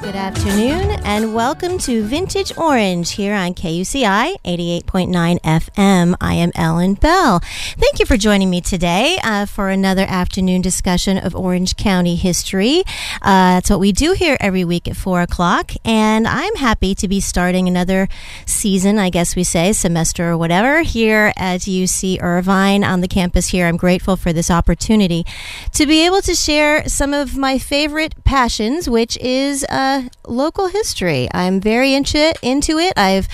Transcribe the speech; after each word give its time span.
Good 0.00 0.16
afternoon, 0.16 0.92
and 1.04 1.34
welcome 1.34 1.76
to 1.80 2.02
Vintage 2.02 2.56
Orange 2.56 3.12
here 3.12 3.34
on 3.34 3.52
KUCI 3.52 4.34
88.9 4.46 5.40
FM. 5.42 6.14
I 6.18 6.34
am 6.34 6.52
Ellen 6.54 6.94
Bell. 6.94 7.40
Thank 7.76 7.98
you 7.98 8.06
for 8.06 8.16
joining 8.16 8.48
me 8.48 8.62
today 8.62 9.18
uh, 9.22 9.44
for 9.44 9.68
another 9.68 10.06
afternoon 10.08 10.62
discussion 10.62 11.18
of 11.18 11.36
Orange 11.36 11.76
County 11.76 12.16
history. 12.16 12.82
Uh, 13.20 13.60
that's 13.60 13.68
what 13.68 13.78
we 13.78 13.92
do 13.92 14.12
here 14.12 14.38
every 14.40 14.64
week 14.64 14.88
at 14.88 14.96
4 14.96 15.20
o'clock, 15.20 15.72
and 15.84 16.26
I'm 16.26 16.56
happy 16.56 16.94
to 16.94 17.06
be 17.06 17.20
starting 17.20 17.68
another 17.68 18.08
season, 18.46 18.98
I 18.98 19.10
guess 19.10 19.36
we 19.36 19.44
say, 19.44 19.74
semester 19.74 20.30
or 20.30 20.38
whatever, 20.38 20.80
here 20.80 21.34
at 21.36 21.60
UC 21.60 22.22
Irvine 22.22 22.82
on 22.84 23.02
the 23.02 23.08
campus 23.08 23.48
here. 23.48 23.66
I'm 23.66 23.76
grateful 23.76 24.16
for 24.16 24.32
this 24.32 24.50
opportunity 24.50 25.26
to 25.74 25.84
be 25.84 26.06
able 26.06 26.22
to 26.22 26.34
share 26.34 26.88
some 26.88 27.12
of 27.12 27.36
my 27.36 27.58
favorite 27.58 28.14
passions, 28.24 28.88
which 28.88 29.18
is 29.18 29.62
uh, 29.68 29.89
local 30.26 30.68
history. 30.68 31.28
I'm 31.32 31.60
very 31.60 31.94
into 32.42 32.78
it. 32.78 32.92
I've 32.96 33.28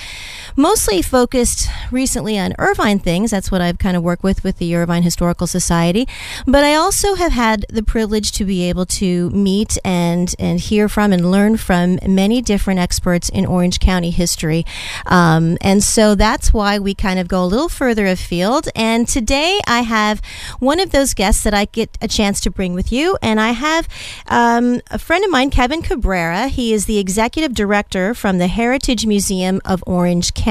mostly 0.57 1.03
focused 1.03 1.69
recently 1.91 2.37
on 2.37 2.53
Irvine 2.57 2.97
things. 2.97 3.29
That's 3.29 3.51
what 3.51 3.61
I've 3.61 3.77
kind 3.77 3.95
of 3.95 4.01
worked 4.01 4.23
with 4.23 4.43
with 4.43 4.57
the 4.57 4.75
Irvine 4.75 5.03
Historical 5.03 5.45
Society. 5.45 6.07
But 6.47 6.63
I 6.63 6.73
also 6.73 7.13
have 7.13 7.31
had 7.31 7.65
the 7.69 7.83
privilege 7.83 8.31
to 8.33 8.43
be 8.43 8.63
able 8.63 8.87
to 8.87 9.29
meet 9.29 9.77
and 9.85 10.33
and 10.39 10.59
hear 10.59 10.89
from 10.89 11.13
and 11.13 11.29
learn 11.29 11.57
from 11.57 11.99
many 12.07 12.41
different 12.41 12.79
experts 12.79 13.29
in 13.29 13.45
Orange 13.45 13.79
County 13.79 14.09
history. 14.09 14.65
Um, 15.05 15.57
and 15.61 15.83
so 15.83 16.15
that's 16.15 16.51
why 16.51 16.79
we 16.79 16.95
kind 16.95 17.19
of 17.19 17.27
go 17.27 17.43
a 17.43 17.45
little 17.45 17.69
further 17.69 18.07
afield. 18.07 18.67
And 18.75 19.07
today 19.07 19.59
I 19.67 19.81
have 19.81 20.21
one 20.59 20.79
of 20.79 20.89
those 20.89 21.13
guests 21.13 21.43
that 21.43 21.53
I 21.53 21.65
get 21.65 21.95
a 22.01 22.07
chance 22.07 22.41
to 22.41 22.49
bring 22.49 22.73
with 22.73 22.91
you. 22.91 23.15
And 23.21 23.39
I 23.39 23.51
have 23.51 23.87
um, 24.27 24.81
a 24.89 24.97
friend 24.97 25.23
of 25.23 25.29
mine, 25.29 25.51
Kevin 25.51 25.83
Cabrera. 25.83 26.47
He 26.47 26.73
is 26.73 26.85
the 26.87 26.97
executive 26.97 27.53
director 27.53 28.15
from 28.15 28.39
the 28.39 28.47
Heritage 28.47 29.05
Museum 29.05 29.61
of 29.63 29.83
Orange 29.85 30.33
County. 30.33 30.46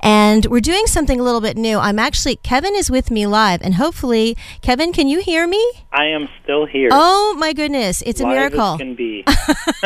And 0.00 0.46
we're 0.46 0.60
doing 0.60 0.86
something 0.86 1.18
a 1.18 1.22
little 1.22 1.40
bit 1.40 1.56
new. 1.56 1.78
I'm 1.78 1.98
actually, 1.98 2.36
Kevin 2.36 2.74
is 2.74 2.90
with 2.90 3.10
me 3.10 3.26
live. 3.26 3.60
And 3.62 3.74
hopefully, 3.74 4.36
Kevin, 4.62 4.92
can 4.92 5.08
you 5.08 5.20
hear 5.20 5.46
me? 5.46 5.64
I 5.92 6.06
am 6.06 6.28
still 6.42 6.66
here. 6.66 6.90
Oh, 6.92 7.34
my 7.38 7.52
goodness. 7.52 8.02
It's 8.06 8.20
Live 8.20 8.30
a 8.30 8.34
miracle. 8.34 8.78
Can 8.78 8.94
be. 8.94 9.24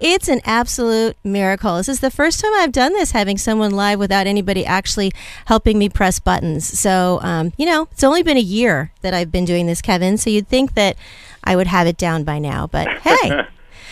it's 0.00 0.28
an 0.28 0.40
absolute 0.44 1.16
miracle. 1.22 1.76
This 1.76 1.88
is 1.88 2.00
the 2.00 2.10
first 2.10 2.40
time 2.40 2.52
I've 2.54 2.72
done 2.72 2.92
this, 2.94 3.12
having 3.12 3.38
someone 3.38 3.70
live 3.70 3.98
without 3.98 4.26
anybody 4.26 4.66
actually 4.66 5.12
helping 5.46 5.78
me 5.78 5.88
press 5.88 6.18
buttons. 6.18 6.66
So, 6.66 7.20
um, 7.22 7.52
you 7.56 7.66
know, 7.66 7.88
it's 7.92 8.04
only 8.04 8.22
been 8.22 8.36
a 8.36 8.40
year 8.40 8.92
that 9.02 9.14
I've 9.14 9.30
been 9.30 9.44
doing 9.44 9.66
this, 9.66 9.80
Kevin. 9.80 10.18
So 10.18 10.30
you'd 10.30 10.48
think 10.48 10.74
that 10.74 10.96
I 11.44 11.54
would 11.56 11.66
have 11.68 11.86
it 11.86 11.96
down 11.96 12.24
by 12.24 12.38
now. 12.38 12.66
But 12.66 12.88
hey. 13.02 13.46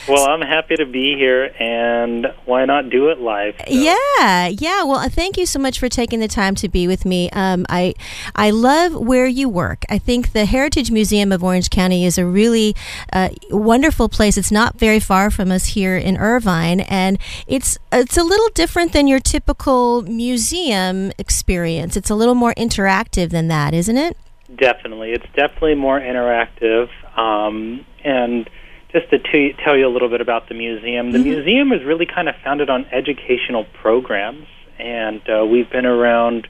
Well, 0.09 0.25
I'm 0.25 0.41
happy 0.41 0.77
to 0.77 0.87
be 0.87 1.15
here, 1.17 1.45
and 1.59 2.27
why 2.45 2.65
not 2.65 2.91
do 2.91 3.09
it 3.11 3.20
live? 3.20 3.55
So. 3.59 3.65
Yeah, 3.69 4.47
yeah. 4.47 4.83
Well, 4.83 5.09
thank 5.09 5.37
you 5.37 5.47
so 5.47 5.59
much 5.59 5.79
for 5.79 5.89
taking 5.89 6.20
the 6.20 6.29
time 6.29 6.55
to 6.57 6.69
be 6.69 6.87
with 6.87 7.05
me. 7.05 7.31
Um, 7.31 7.67
I, 7.69 7.95
I 8.34 8.51
love 8.51 8.95
where 8.95 9.27
you 9.27 9.48
work. 9.48 9.84
I 9.89 9.98
think 9.98 10.33
the 10.33 10.47
Heritage 10.47 10.91
Museum 10.91 11.33
of 11.33 11.45
Orange 11.45 11.70
County 11.70 12.05
is 12.05 12.19
a 12.19 12.25
really 12.25 12.75
uh, 13.12 13.29
wonderful 13.51 14.09
place. 14.09 14.37
It's 14.37 14.51
not 14.51 14.79
very 14.79 15.01
far 15.01 15.31
from 15.31 15.51
us 15.51 15.67
here 15.67 15.97
in 15.97 16.17
Irvine, 16.17 16.81
and 16.81 17.19
it's 17.47 17.79
it's 17.92 18.17
a 18.17 18.25
little 18.25 18.48
different 18.55 18.92
than 18.92 19.07
your 19.07 19.20
typical 19.20 20.03
museum 20.03 21.12
experience. 21.19 21.97
It's 21.97 22.11
a 22.11 22.14
little 22.14 22.35
more 22.35 22.55
interactive 22.55 23.31
than 23.31 23.48
that, 23.48 23.75
isn't 23.75 23.98
it? 23.98 24.17
Definitely, 24.57 25.12
it's 25.12 25.27
definitely 25.35 25.77
more 25.77 26.01
interactive, 26.01 26.89
um, 27.17 27.85
and 28.03 28.51
just 28.92 29.10
to 29.10 29.19
t- 29.19 29.55
tell 29.64 29.77
you 29.77 29.86
a 29.86 29.92
little 29.92 30.08
bit 30.08 30.20
about 30.20 30.48
the 30.48 30.55
museum, 30.55 31.12
the 31.12 31.19
mm-hmm. 31.19 31.28
museum 31.28 31.72
is 31.72 31.84
really 31.84 32.06
kind 32.06 32.28
of 32.28 32.34
founded 32.42 32.70
on 32.70 32.86
educational 32.86 33.64
programs, 33.64 34.46
and 34.78 35.22
uh, 35.28 35.44
we've 35.44 35.70
been 35.70 35.86
around. 35.86 36.48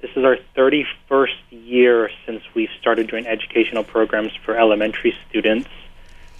This 0.00 0.10
is 0.16 0.24
our 0.24 0.36
31st 0.56 1.36
year 1.50 2.10
since 2.26 2.42
we've 2.54 2.70
started 2.80 3.06
doing 3.08 3.24
educational 3.24 3.84
programs 3.84 4.32
for 4.44 4.58
elementary 4.58 5.14
students. 5.28 5.68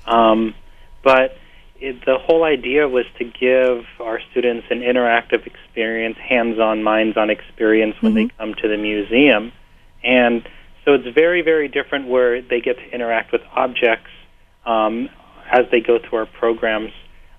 Um, 0.05 0.57
but 1.05 1.37
it, 1.79 2.05
the 2.05 2.19
whole 2.19 2.43
idea 2.43 2.89
was 2.89 3.05
to 3.19 3.25
give 3.25 3.87
our 4.01 4.21
students 4.33 4.67
an 4.71 4.81
interactive 4.81 5.47
experience, 5.47 6.17
hands-on, 6.19 6.83
minds-on 6.83 7.31
experience 7.31 7.95
when 8.01 8.15
mm-hmm. 8.15 8.29
they 8.29 8.35
come 8.37 8.55
to 8.55 8.69
the 8.69 8.77
museum, 8.77 9.53
and 10.03 10.43
so 10.85 10.95
it's 10.95 11.07
very, 11.15 11.43
very 11.43 11.69
different 11.69 12.09
where 12.09 12.43
they 12.43 12.61
get 12.61 12.79
to 12.79 12.91
interact 12.93 13.31
with 13.31 13.43
objects 13.55 14.11
um, 14.67 15.09
as 15.53 15.67
they 15.71 15.81
go 15.81 15.99
through 15.99 16.19
our 16.19 16.27
programs. 16.27 16.93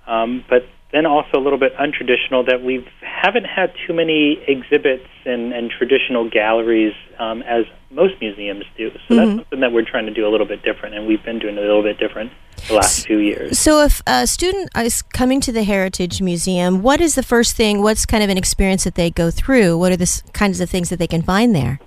Um, 0.08 0.46
but 0.50 0.64
then 0.94 1.08
also 1.08 1.40
a 1.40 1.42
little 1.42 1.58
bit 1.58 1.76
untraditional 1.76 2.46
that 2.46 2.64
we 2.64 2.88
haven't 3.02 3.46
had 3.46 3.74
too 3.88 3.94
many 3.94 4.40
exhibits 4.48 5.08
and, 5.26 5.52
and 5.52 5.72
traditional 5.72 6.30
galleries 6.30 6.94
um, 7.18 7.42
as 7.42 7.66
most 7.90 8.14
museums 8.22 8.64
do. 8.78 8.92
So 8.92 8.98
mm-hmm. 8.98 9.16
that's 9.16 9.40
something 9.40 9.60
that 9.62 9.72
we're 9.72 9.90
trying 9.90 10.06
to 10.06 10.14
do 10.14 10.28
a 10.28 10.30
little 10.30 10.46
bit 10.46 10.62
different, 10.64 10.96
and 10.96 11.08
we've 11.08 11.24
been 11.24 11.40
doing 11.40 11.58
a 11.58 11.62
little 11.62 11.82
bit 11.82 11.98
different 11.98 12.32
the 12.68 12.76
last 12.76 13.08
few 13.08 13.18
years. 13.18 13.58
So, 13.58 13.84
if 13.84 14.02
a 14.06 14.28
student 14.28 14.70
is 14.78 15.02
coming 15.02 15.42
to 15.42 15.52
the 15.52 15.64
Heritage 15.64 16.22
Museum, 16.22 16.82
what 16.82 17.02
is 17.02 17.16
the 17.16 17.24
first 17.24 17.56
thing? 17.56 17.82
What's 17.82 18.06
kind 18.06 18.24
of 18.24 18.30
an 18.30 18.38
experience 18.38 18.84
that 18.84 18.96
they 18.96 19.10
go 19.10 19.32
through? 19.32 19.78
What 19.78 19.92
are 19.92 19.98
the 19.98 20.22
kinds 20.34 20.62
of 20.62 20.70
things 20.70 20.90
that 20.90 21.00
they 21.00 21.08
can 21.08 21.22
find 21.22 21.56
there? 21.56 21.80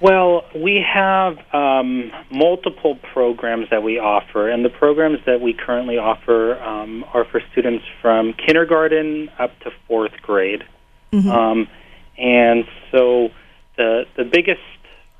Well, 0.00 0.44
we 0.54 0.84
have 0.86 1.38
um, 1.54 2.12
multiple 2.30 2.98
programs 3.14 3.68
that 3.70 3.82
we 3.82 3.98
offer, 3.98 4.50
and 4.50 4.62
the 4.64 4.68
programs 4.70 5.18
that 5.24 5.40
we 5.40 5.54
currently 5.54 5.96
offer 5.96 6.60
um, 6.60 7.04
are 7.14 7.24
for 7.24 7.40
students 7.52 7.84
from 8.02 8.34
kindergarten 8.34 9.30
up 9.38 9.58
to 9.60 9.70
fourth 9.88 10.12
grade. 10.20 10.64
Mm-hmm. 11.12 11.30
Um, 11.30 11.68
and 12.18 12.64
so 12.92 13.30
the 13.76 14.04
the 14.16 14.24
biggest 14.24 14.60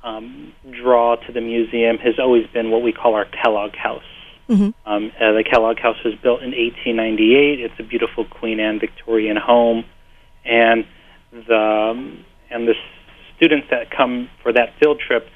um, 0.03 0.53
draw 0.69 1.15
to 1.15 1.31
the 1.31 1.41
museum 1.41 1.97
has 1.97 2.19
always 2.19 2.45
been 2.47 2.69
what 2.69 2.83
we 2.83 2.91
call 2.91 3.15
our 3.15 3.25
Kellogg 3.25 3.75
House. 3.75 4.03
Mm-hmm. 4.47 4.89
Um, 4.89 5.11
uh, 5.19 5.33
the 5.33 5.43
Kellogg 5.43 5.79
House 5.79 5.97
was 6.05 6.13
built 6.15 6.41
in 6.41 6.51
1898. 6.51 7.59
It's 7.59 7.73
a 7.79 7.83
beautiful 7.83 8.25
Queen 8.25 8.59
Anne 8.59 8.79
Victorian 8.79 9.37
home, 9.37 9.85
and 10.45 10.85
the 11.31 11.91
um, 11.91 12.25
and 12.51 12.67
this 12.67 12.77
students 13.37 13.67
that 13.71 13.89
come 13.95 14.29
for 14.43 14.51
that 14.51 14.73
field 14.79 14.99
trip, 14.99 15.27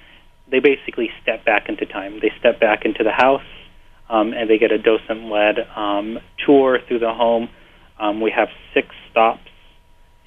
they 0.49 0.59
basically 0.59 1.09
step 1.21 1.45
back 1.45 1.69
into 1.69 1.85
time. 1.85 2.19
They 2.21 2.31
step 2.39 2.59
back 2.59 2.83
into 2.83 3.03
the 3.03 3.11
house, 3.11 3.45
um, 4.09 4.33
and 4.33 4.49
they 4.49 4.57
get 4.57 4.71
a 4.71 4.77
docent-led 4.77 5.59
um, 5.75 6.19
tour 6.45 6.79
through 6.87 6.99
the 6.99 7.13
home. 7.13 7.49
Um, 7.99 8.19
we 8.19 8.31
have 8.31 8.49
six 8.73 8.87
stops, 9.09 9.49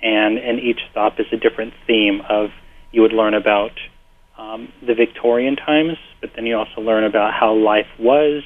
and 0.02 0.38
in 0.38 0.58
each 0.58 0.80
stop 0.90 1.20
is 1.20 1.26
a 1.32 1.36
different 1.36 1.74
theme 1.86 2.22
of 2.28 2.48
you 2.92 3.02
would 3.02 3.12
learn 3.12 3.34
about 3.34 3.72
um, 4.38 4.72
the 4.86 4.94
Victorian 4.94 5.56
times, 5.56 5.98
but 6.20 6.30
then 6.34 6.46
you 6.46 6.56
also 6.56 6.80
learn 6.80 7.04
about 7.04 7.34
how 7.34 7.54
life 7.54 7.86
was 7.98 8.42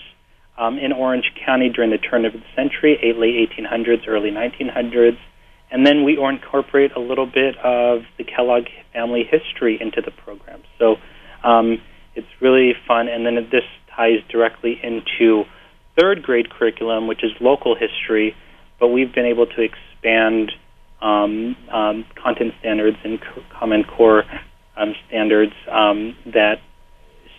um, 0.58 0.78
in 0.78 0.92
Orange 0.92 1.32
County 1.44 1.68
during 1.68 1.90
the 1.90 1.98
turn 1.98 2.24
of 2.24 2.32
the 2.32 2.42
century, 2.56 2.98
late 3.16 3.50
1800s, 3.56 4.08
early 4.08 4.30
1900s, 4.30 5.18
and 5.70 5.86
then 5.86 6.04
we 6.04 6.18
incorporate 6.18 6.92
a 6.96 7.00
little 7.00 7.26
bit 7.26 7.56
of 7.58 8.02
the 8.16 8.24
Kellogg 8.24 8.66
family 8.92 9.24
history 9.24 9.78
into 9.80 10.00
the 10.00 10.10
program. 10.10 10.62
So 10.78 10.96
um, 11.44 11.80
it's 12.14 12.28
really 12.40 12.74
fun. 12.86 13.08
And 13.08 13.26
then 13.26 13.34
this 13.50 13.64
ties 13.94 14.20
directly 14.28 14.80
into 14.82 15.44
third 15.98 16.22
grade 16.22 16.50
curriculum, 16.50 17.06
which 17.06 17.22
is 17.22 17.32
local 17.40 17.74
history, 17.74 18.34
but 18.80 18.88
we've 18.88 19.12
been 19.12 19.26
able 19.26 19.46
to 19.46 19.62
expand 19.62 20.52
um, 21.02 21.56
um, 21.70 22.04
content 22.14 22.54
standards 22.60 22.96
and 23.04 23.20
Common 23.50 23.84
Core 23.84 24.24
um, 24.76 24.94
standards 25.06 25.52
um, 25.70 26.16
that 26.26 26.60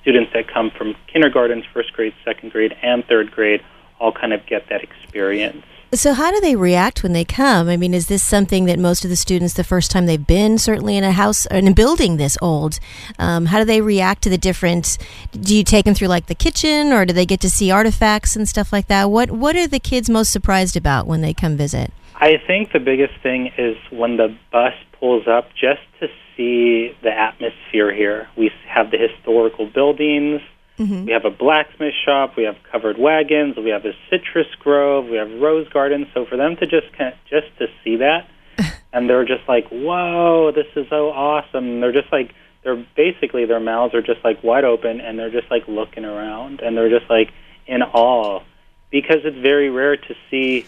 students 0.02 0.32
that 0.34 0.48
come 0.52 0.72
from 0.78 0.96
kindergarten, 1.12 1.64
first 1.74 1.94
grade, 1.94 2.14
second 2.24 2.52
grade, 2.52 2.74
and 2.82 3.04
third 3.06 3.32
grade 3.32 3.62
all 4.00 4.12
kind 4.12 4.34
of 4.34 4.46
get 4.46 4.70
that 4.70 4.82
experience. 4.84 5.66
So, 5.92 6.13
how 6.13 6.30
do 6.30 6.40
they 6.40 6.56
react 6.56 7.02
when 7.02 7.13
they 7.13 7.25
come? 7.25 7.68
I 7.68 7.75
mean, 7.75 7.96
is 7.96 8.08
this 8.08 8.22
something 8.22 8.66
that 8.66 8.78
most 8.78 9.04
of 9.04 9.10
the 9.10 9.16
students, 9.16 9.56
the 9.56 9.63
first 9.63 9.90
time 9.90 10.06
they've 10.06 10.28
been, 10.28 10.60
certainly 10.60 10.96
in 10.96 11.04
a 11.04 11.12
house 11.12 11.48
in 11.48 11.68
a 11.68 11.74
building 11.74 12.18
this 12.18 12.38
old, 12.44 12.80
um, 13.18 13.48
how 13.48 13.58
do 13.58 13.66
they 13.66 13.81
react 13.81 14.22
to 14.24 14.30
the 14.30 14.38
different? 14.38 15.00
Do 15.31 15.56
you 15.56 15.63
take 15.63 15.86
them 15.86 15.96
through 15.96 16.10
like 16.10 16.28
the 16.28 16.36
kitchen, 16.36 16.94
or 16.94 17.06
do 17.06 17.13
they 17.13 17.25
get 17.25 17.40
to 17.40 17.50
see 17.50 17.72
artifacts 17.72 18.36
and 18.36 18.48
stuff 18.48 18.72
like 18.72 18.86
that? 18.88 19.10
What 19.10 19.31
What 19.31 19.56
are 19.56 19.66
the 19.66 19.80
kids 19.80 20.12
most 20.12 20.31
surprised 20.31 20.78
about 20.78 21.08
when 21.08 21.22
they 21.22 21.34
come 21.34 21.58
visit? 21.58 21.92
I 22.16 22.38
think 22.46 22.72
the 22.72 22.80
biggest 22.80 23.13
thing 23.24 23.52
is 23.58 23.75
when 23.90 24.18
the 24.18 24.38
bus 24.52 24.74
pulls 25.00 25.28
up, 25.28 25.50
just 25.60 25.81
to 26.02 26.08
see 26.38 26.96
the 27.02 27.12
atmosphere 27.12 27.92
here. 27.92 28.28
We 28.38 28.52
have 28.68 28.92
the 28.92 28.98
historical 29.00 29.66
buildings 29.66 30.42
Mm-hmm. 30.80 31.06
We 31.06 31.12
have 31.12 31.26
a 31.26 31.30
blacksmith 31.30 31.94
shop. 32.06 32.38
We 32.38 32.44
have 32.44 32.56
covered 32.72 32.98
wagons. 32.98 33.58
We 33.58 33.70
have 33.70 33.86
a 33.86 33.92
citrus 34.10 34.48
grove. 34.60 35.08
We 35.08 35.18
have 35.18 35.30
rose 35.30 35.68
gardens. 35.70 36.08
So 36.14 36.26
for 36.26 36.38
them 36.38 36.56
to 36.58 36.66
just 36.66 36.92
kind 36.98 37.14
just 37.30 37.48
to 37.60 37.68
see 37.84 37.98
that, 37.98 38.30
and 38.94 39.10
they're 39.10 39.26
just 39.26 39.48
like, 39.48 39.68
"Whoa, 39.68 40.52
this 40.56 40.68
is 40.78 40.88
so 40.90 41.10
awesome!" 41.10 41.66
And 41.66 41.84
they're 41.84 41.92
just 41.92 42.12
like, 42.14 42.34
they're 42.64 42.84
basically 42.96 43.46
their 43.46 43.60
mouths 43.60 43.94
are 43.94 44.02
just 44.02 44.24
like 44.24 44.42
wide 44.42 44.64
open, 44.64 45.02
and 45.02 45.20
they're 45.20 45.31
just 45.31 45.52
like 45.52 45.68
looking 45.68 46.06
around, 46.06 46.62
and 46.62 46.78
they're 46.78 46.90
just 46.90 47.10
like 47.10 47.34
in 47.68 47.84
awe, 47.84 48.42
because 48.90 49.20
it's 49.25 49.38
very 49.38 49.70
rare 49.70 49.98
to 49.98 50.16
see 50.32 50.66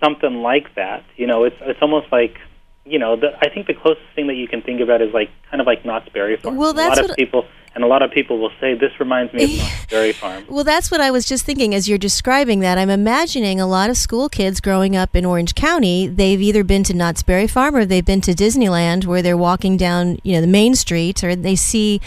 something 0.00 0.42
like 0.42 0.76
that. 0.76 1.04
You 1.16 1.26
know, 1.26 1.42
it's 1.42 1.56
it's 1.60 1.82
almost 1.82 2.12
like 2.12 2.38
you 2.84 2.98
know, 2.98 3.16
the, 3.16 3.36
I 3.40 3.48
think 3.52 3.66
the 3.66 3.74
closest 3.74 4.06
thing 4.14 4.28
that 4.28 4.34
you 4.34 4.48
can 4.48 4.62
think 4.62 4.80
about 4.80 5.02
is 5.02 5.12
like 5.12 5.30
kind 5.50 5.60
of 5.60 5.66
like 5.66 5.84
Knott's 5.84 6.08
Berry 6.08 6.36
Farm. 6.36 6.56
Well, 6.56 6.72
that's 6.72 6.98
a 6.98 7.02
lot 7.02 7.10
of 7.10 7.16
people 7.16 7.46
and 7.74 7.84
a 7.84 7.86
lot 7.86 8.02
of 8.02 8.10
people 8.10 8.38
will 8.38 8.50
say 8.60 8.74
this 8.74 8.98
reminds 8.98 9.32
me 9.32 9.44
of 9.44 9.50
Knott's 9.58 9.86
Berry 9.90 10.12
Farm. 10.12 10.44
Well, 10.48 10.64
that's 10.64 10.90
what 10.90 11.00
I 11.00 11.10
was 11.12 11.24
just 11.24 11.44
thinking 11.44 11.72
as 11.72 11.88
you're 11.88 11.98
describing 11.98 12.60
that. 12.60 12.78
I'm 12.78 12.90
imagining 12.90 13.60
a 13.60 13.66
lot 13.66 13.90
of 13.90 13.96
school 13.96 14.28
kids 14.28 14.60
growing 14.60 14.96
up 14.96 15.14
in 15.14 15.24
Orange 15.24 15.54
County. 15.54 16.08
They've 16.08 16.40
either 16.40 16.64
been 16.64 16.82
to 16.84 16.94
Knott's 16.94 17.22
Berry 17.22 17.46
Farm 17.46 17.76
or 17.76 17.84
they've 17.84 18.04
been 18.04 18.20
to 18.22 18.32
Disneyland, 18.32 19.06
where 19.06 19.22
they're 19.22 19.36
walking 19.36 19.76
down, 19.76 20.18
you 20.24 20.34
know, 20.34 20.40
the 20.40 20.48
main 20.48 20.74
street, 20.74 21.22
or 21.22 21.36
they 21.36 21.54
see 21.54 22.00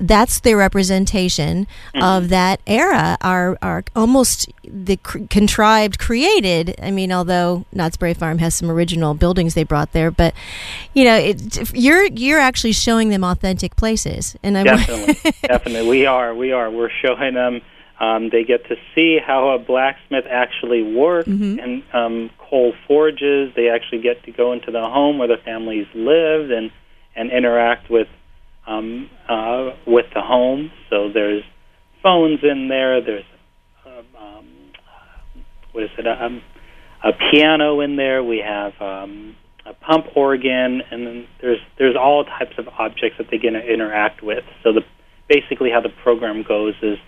that's 0.00 0.38
their 0.40 0.56
representation 0.56 1.66
mm-hmm. 1.94 2.02
of 2.02 2.28
that 2.28 2.60
era. 2.66 3.18
Are 3.20 3.58
are 3.60 3.84
almost 3.96 4.52
the 4.62 4.98
cr- 4.98 5.24
contrived, 5.30 5.98
created. 5.98 6.76
I 6.80 6.92
mean, 6.92 7.10
although 7.10 7.64
Knott's 7.72 7.96
Berry 7.96 8.14
Farm 8.14 8.38
has 8.38 8.54
some 8.54 8.70
original 8.70 9.14
buildings 9.14 9.54
they 9.54 9.64
brought 9.64 9.92
there, 9.92 10.12
but 10.12 10.32
you 10.94 11.04
know, 11.04 11.16
it, 11.16 11.74
you're 11.74 12.04
you're 12.06 12.38
actually 12.38 12.72
showing 12.72 13.08
them 13.08 13.24
authentic 13.24 13.74
places, 13.74 14.36
and 14.44 14.56
I 14.56 14.62
definitely, 14.62 15.07
definitely, 15.42 15.88
we 15.88 16.06
are, 16.06 16.34
we 16.34 16.52
are. 16.52 16.70
We're 16.70 16.90
showing 17.02 17.34
them. 17.34 17.60
Um, 18.00 18.28
they 18.30 18.44
get 18.44 18.64
to 18.68 18.76
see 18.94 19.18
how 19.24 19.50
a 19.50 19.58
blacksmith 19.58 20.24
actually 20.30 20.82
works 20.82 21.28
mm-hmm. 21.28 21.58
and 21.58 21.82
um, 21.92 22.30
coal 22.38 22.72
forges. 22.86 23.52
They 23.56 23.68
actually 23.68 24.02
get 24.02 24.22
to 24.24 24.30
go 24.30 24.52
into 24.52 24.70
the 24.70 24.80
home 24.80 25.18
where 25.18 25.28
the 25.28 25.38
families 25.44 25.86
live 25.94 26.50
and 26.50 26.70
and 27.16 27.32
interact 27.32 27.90
with 27.90 28.06
um, 28.66 29.10
uh, 29.28 29.70
with 29.86 30.06
the 30.14 30.20
home. 30.20 30.70
So 30.90 31.10
there's 31.12 31.42
phones 32.02 32.40
in 32.44 32.68
there. 32.68 33.00
There's 33.00 33.24
um, 33.84 34.46
what 35.72 35.84
is 35.84 35.90
it? 35.98 36.06
Um, 36.06 36.42
a 37.02 37.12
piano 37.12 37.80
in 37.80 37.96
there. 37.96 38.22
We 38.22 38.38
have 38.38 38.80
um, 38.80 39.36
a 39.66 39.72
pump 39.74 40.06
organ, 40.14 40.82
and 40.90 41.06
then 41.06 41.26
there's 41.40 41.60
there's 41.78 41.96
all 41.96 42.24
types 42.24 42.58
of 42.58 42.68
objects 42.68 43.18
that 43.18 43.28
they 43.30 43.38
get 43.38 43.50
to 43.50 43.60
interact 43.60 44.22
with. 44.22 44.44
So 44.62 44.72
the 44.72 44.82
basically 45.28 45.70
how 45.70 45.80
the 45.80 45.92
program 46.02 46.42
goes 46.42 46.74
is 46.82 46.98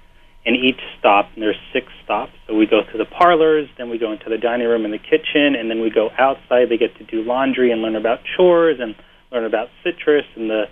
in 0.45 0.55
each 0.55 0.81
stop, 0.99 1.29
and 1.35 1.43
there's 1.43 1.61
six 1.73 1.87
stops. 2.05 2.33
So 2.47 2.55
we 2.55 2.67
go 2.67 2.81
to 2.83 2.99
the 2.99 3.05
parlors, 3.05 3.69
then 3.77 3.91
we 3.91 3.99
go 3.99 4.13
into 4.13 4.31
the 4.31 4.39
dining 4.39 4.67
room 4.67 4.85
and 4.85 4.93
the 4.93 4.99
kitchen, 4.99 5.55
and 5.55 5.71
then 5.71 5.81
we 5.81 5.91
go 5.91 6.11
outside. 6.19 6.69
They 6.71 6.79
get 6.79 6.97
to 6.97 7.05
do 7.05 7.23
laundry 7.23 7.73
and 7.73 7.83
learn 7.83 7.97
about 7.97 8.21
chores 8.37 8.79
and 8.81 8.95
learn 9.31 9.45
about 9.45 9.69
citrus 9.85 10.25
and 10.37 10.49
the 10.49 10.65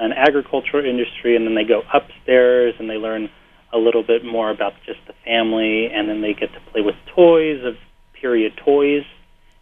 and 0.00 0.12
agricultural 0.14 0.84
industry, 0.86 1.34
and 1.34 1.44
then 1.44 1.56
they 1.56 1.64
go 1.64 1.82
upstairs 1.92 2.74
and 2.78 2.88
they 2.88 2.94
learn 2.94 3.28
a 3.72 3.78
little 3.78 4.04
bit 4.04 4.24
more 4.24 4.50
about 4.50 4.72
just 4.86 5.00
the 5.08 5.14
family, 5.24 5.90
and 5.92 6.08
then 6.08 6.22
they 6.22 6.32
get 6.32 6.52
to 6.52 6.60
play 6.70 6.80
with 6.80 6.94
toys 7.14 7.60
of 7.64 7.74
period 8.14 8.52
toys, 8.64 9.02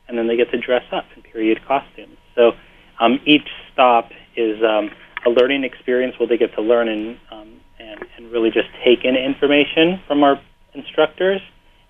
and 0.06 0.18
then 0.18 0.26
they 0.26 0.36
get 0.36 0.50
to 0.50 0.60
dress 0.60 0.84
up 0.92 1.04
in 1.16 1.22
period 1.22 1.58
costumes. 1.66 2.18
So 2.34 2.52
um, 3.00 3.18
each 3.24 3.48
stop 3.72 4.10
is 4.36 4.62
um, 4.62 4.90
a 5.26 5.30
learning 5.30 5.64
experience 5.64 6.14
where 6.18 6.28
they 6.28 6.36
get 6.36 6.54
to 6.54 6.62
learn 6.62 6.88
and, 6.88 7.18
really 8.30 8.50
just 8.50 8.68
take 8.84 9.04
in 9.04 9.16
information 9.16 10.00
from 10.06 10.22
our 10.22 10.40
instructors, 10.74 11.40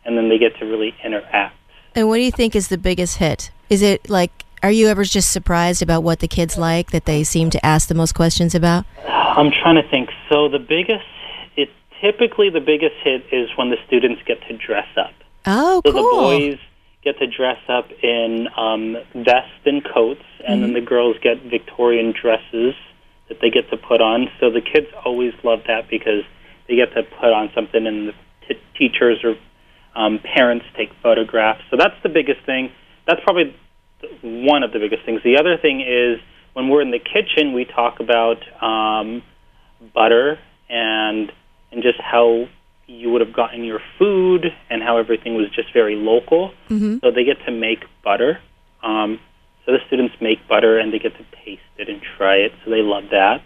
and 0.04 0.16
then 0.16 0.28
they 0.28 0.38
get 0.38 0.56
to 0.58 0.64
really 0.64 0.94
interact. 1.04 1.56
And 1.94 2.08
what 2.08 2.16
do 2.16 2.22
you 2.22 2.30
think 2.30 2.54
is 2.54 2.68
the 2.68 2.78
biggest 2.78 3.18
hit? 3.18 3.50
Is 3.70 3.82
it 3.82 4.08
like 4.08 4.44
are 4.62 4.70
you 4.70 4.88
ever 4.88 5.04
just 5.04 5.32
surprised 5.32 5.82
about 5.82 6.02
what 6.02 6.20
the 6.20 6.28
kids 6.28 6.56
like 6.56 6.90
that 6.90 7.04
they 7.04 7.22
seem 7.24 7.50
to 7.50 7.64
ask 7.64 7.88
the 7.88 7.94
most 7.94 8.14
questions 8.14 8.54
about? 8.54 8.84
I'm 9.06 9.50
trying 9.50 9.76
to 9.76 9.88
think. 9.88 10.10
So 10.28 10.48
the 10.48 10.58
biggest 10.58 11.04
it 11.56 11.68
typically 12.00 12.50
the 12.50 12.60
biggest 12.60 12.94
hit 13.02 13.24
is 13.32 13.48
when 13.56 13.70
the 13.70 13.76
students 13.86 14.22
get 14.26 14.40
to 14.48 14.56
dress 14.56 14.88
up. 14.96 15.12
Oh, 15.46 15.82
so 15.84 15.92
cool. 15.92 16.02
the 16.02 16.38
boys 16.48 16.58
get 17.02 17.18
to 17.18 17.26
dress 17.26 17.60
up 17.68 17.90
in 18.02 18.48
um, 18.56 18.96
vests 19.14 19.64
and 19.64 19.84
coats, 19.84 20.24
and 20.44 20.56
mm-hmm. 20.56 20.62
then 20.62 20.72
the 20.72 20.80
girls 20.80 21.16
get 21.22 21.40
Victorian 21.42 22.12
dresses 22.12 22.74
that 23.28 23.38
they 23.40 23.50
get 23.50 23.68
to 23.70 23.76
put 23.76 24.00
on. 24.00 24.28
So 24.40 24.50
the 24.50 24.60
kids 24.60 24.86
always 25.04 25.32
love 25.42 25.60
that 25.66 25.88
because 25.90 26.22
they 26.68 26.76
get 26.76 26.92
to 26.94 27.02
put 27.02 27.32
on 27.32 27.50
something, 27.54 27.86
and 27.86 28.08
the 28.08 28.14
t- 28.48 28.60
teachers 28.78 29.24
or 29.24 29.34
um, 29.94 30.18
parents 30.18 30.66
take 30.76 30.90
photographs. 31.02 31.62
So 31.70 31.76
that's 31.76 31.96
the 32.02 32.08
biggest 32.08 32.44
thing. 32.44 32.70
That's 33.06 33.20
probably 33.24 33.54
one 34.22 34.62
of 34.62 34.72
the 34.72 34.78
biggest 34.78 35.04
things. 35.04 35.22
The 35.24 35.38
other 35.38 35.56
thing 35.56 35.80
is 35.80 36.20
when 36.52 36.68
we're 36.68 36.82
in 36.82 36.90
the 36.90 36.98
kitchen, 37.00 37.52
we 37.52 37.64
talk 37.64 38.00
about 38.00 38.38
um, 38.62 39.22
butter 39.94 40.38
and 40.68 41.32
and 41.72 41.82
just 41.82 42.00
how 42.00 42.46
you 42.86 43.10
would 43.10 43.20
have 43.20 43.34
gotten 43.34 43.64
your 43.64 43.80
food 43.98 44.46
and 44.70 44.82
how 44.82 44.98
everything 44.98 45.34
was 45.34 45.48
just 45.50 45.72
very 45.72 45.96
local. 45.96 46.52
Mm-hmm. 46.68 46.98
So 47.02 47.10
they 47.10 47.24
get 47.24 47.44
to 47.46 47.52
make 47.52 47.84
butter. 48.04 48.38
Um, 48.82 49.18
so 49.66 49.72
the 49.72 49.80
students 49.88 50.14
make 50.20 50.46
butter 50.48 50.78
and 50.78 50.92
they 50.92 50.98
get 51.00 51.16
to 51.16 51.24
taste 51.44 51.60
it 51.76 51.88
and 51.88 52.00
try 52.16 52.36
it. 52.36 52.52
So 52.64 52.70
they 52.70 52.82
love 52.82 53.04
that. 53.10 53.42